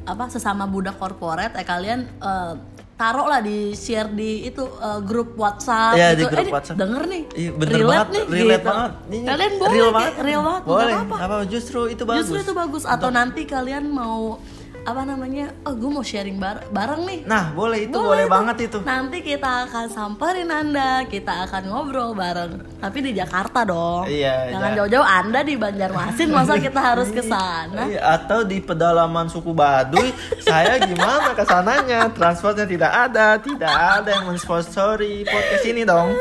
apa 0.10 0.24
sesama 0.34 0.64
budak 0.66 0.98
korporat 0.98 1.54
eh 1.54 1.66
kalian 1.68 2.10
eh, 2.18 2.54
taruh 3.00 3.26
lah 3.26 3.40
di 3.40 3.72
share 3.74 4.12
di 4.12 4.44
itu 4.44 4.60
eh, 4.60 5.00
grup 5.02 5.32
WhatsApp 5.34 5.96
Iya, 5.96 6.08
gitu. 6.12 6.20
di 6.20 6.24
grup 6.28 6.44
eh, 6.44 6.52
WhatsApp. 6.52 6.76
denger 6.76 7.04
nih 7.06 7.24
Iya, 7.32 7.52
bener 7.56 7.72
relate 7.74 7.88
banget, 7.88 8.08
nih 8.12 8.24
relate 8.30 8.60
gitu. 8.60 8.68
banget. 8.68 8.92
Ini 9.00 9.18
kalian 9.24 9.52
boleh 9.56 9.72
real 9.72 9.90
banget. 9.90 10.14
real 10.20 10.42
banget 10.44 10.64
Boleh. 10.66 10.94
apa-apa. 10.94 11.16
Apa 11.18 11.36
justru 11.48 11.80
itu 11.88 12.04
bagus. 12.04 12.20
justru 12.22 12.38
itu 12.42 12.54
bagus 12.54 12.84
atau 12.84 13.10
nanti 13.10 13.42
kalian 13.46 13.88
mau 13.90 14.44
apa 14.82 15.02
namanya 15.04 15.52
oh 15.62 15.72
gue 15.72 15.88
mau 15.88 16.02
sharing 16.02 16.36
bar- 16.36 16.68
bareng 16.70 17.02
nih 17.04 17.20
Nah, 17.24 17.52
boleh 17.52 17.86
itu 17.86 17.94
boleh, 17.94 18.24
tuh. 18.24 18.32
banget 18.32 18.58
itu. 18.66 18.78
nanti 18.82 19.18
kita 19.22 19.66
akan 19.66 19.86
samperin 19.88 20.48
anda 20.48 21.04
kita 21.06 21.46
akan 21.46 21.64
ngobrol 21.66 22.12
bareng 22.12 22.52
tapi 22.78 23.02
di 23.02 23.12
Jakarta 23.12 23.64
dong 23.64 24.06
Iya, 24.06 24.50
jangan 24.50 24.70
iya. 24.70 24.78
jauh-jauh 24.78 25.08
anda 25.08 25.40
di 25.42 25.56
Banjarmasin 25.56 26.30
masa 26.30 26.54
kita 26.66 26.80
harus 26.80 27.10
ke 27.10 27.22
sana 27.22 27.86
Iya, 27.86 28.02
atau 28.18 28.42
di 28.42 28.60
pedalaman 28.60 29.28
suku 29.28 29.52
Baduy, 29.52 30.10
saya 30.40 30.78
gimana 30.80 31.32
ke 31.32 31.44
sananya? 31.44 32.08
Transportnya 32.10 32.64
tidak 32.64 32.92
ada, 32.92 33.38
tidak 33.38 33.70
ada 33.72 34.10
yang 34.12 34.26
mensponsori 34.28 35.24
podcast 35.24 35.66
ini 35.66 35.84
dong. 35.84 36.14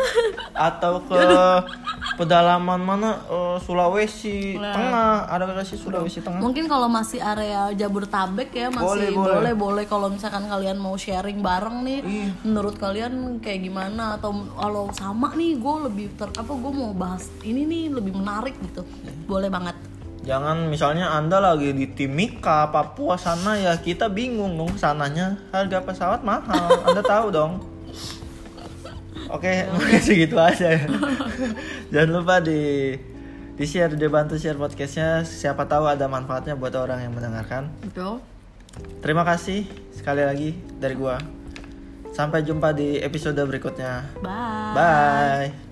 Atau 0.52 1.02
ke 1.02 1.20
pedalaman 2.18 2.82
mana? 2.82 3.22
Eh, 3.24 3.56
Sulawesi 3.62 4.58
Nah. 4.58 4.74
Tengah, 4.74 5.10
ada 5.24 5.46
nggak 5.46 5.62
sih 5.64 5.78
Sulawesi 5.78 6.18
Tengah? 6.18 6.42
Mungkin 6.42 6.66
kalau 6.66 6.90
masih 6.90 7.22
area 7.22 7.70
Jabodetabek 7.72 8.50
ya 8.50 8.68
masih 8.68 8.82
Boleh, 8.84 9.08
boleh. 9.08 9.32
boleh 9.32 9.54
boleh 9.54 9.84
kalau 9.86 10.10
misalkan 10.10 10.44
kalian 10.44 10.76
mau 10.76 10.98
sharing 10.98 11.38
bareng 11.38 11.80
nih, 11.80 12.00
Iya. 12.02 12.28
menurut 12.42 12.74
kalian 12.74 13.12
kayak 13.38 13.62
gimana 13.62 14.18
atau 14.18 14.34
kalau 14.50 14.90
sama 14.90 15.30
nih 15.32 15.54
gue 15.56 15.74
lebih 15.86 16.06
ter 16.12 16.28
apa 16.32 16.50
gue 16.50 16.72
mau 16.74 16.90
bahas 16.90 17.30
ini 17.40 17.62
nih 17.62 17.84
lebih 17.88 18.12
menarik 18.12 18.58
gitu, 18.60 18.82
Iya. 19.00 19.14
boleh 19.24 19.46
banget. 19.48 19.78
Jangan 20.18 20.68
misalnya 20.68 21.08
Anda 21.10 21.40
lagi 21.40 21.72
di 21.72 21.88
Timika, 21.88 22.68
Papua 22.68 23.16
sana 23.16 23.56
ya 23.56 23.72
kita 23.74 24.10
bingung 24.10 24.54
dong 24.54 24.76
sananya 24.76 25.40
harga 25.48 25.80
pesawat 25.80 26.20
mahal. 26.20 26.84
Anda 26.84 27.00
tahu 27.00 27.30
dong. 27.30 27.52
Oke, 29.28 29.68
mungkin 29.68 30.00
segitu 30.04 30.36
aja 30.36 30.72
ya. 30.72 30.84
Jangan 31.88 32.10
lupa 32.20 32.36
di 32.44 32.94
di 33.58 33.64
share, 33.66 33.96
dibantu 33.98 34.38
share 34.38 34.60
podcastnya. 34.60 35.24
Siapa 35.26 35.66
tahu 35.66 35.88
ada 35.88 36.06
manfaatnya 36.06 36.54
buat 36.54 36.72
orang 36.76 37.02
yang 37.02 37.12
mendengarkan. 37.16 37.72
Betul. 37.82 38.20
Terima 39.02 39.26
kasih 39.26 39.66
sekali 39.90 40.22
lagi 40.22 40.54
dari 40.78 40.94
gua. 40.94 41.18
Sampai 42.14 42.44
jumpa 42.44 42.74
di 42.74 43.00
episode 43.00 43.38
berikutnya. 43.42 44.04
Bye. 44.22 44.74
Bye. 44.74 45.67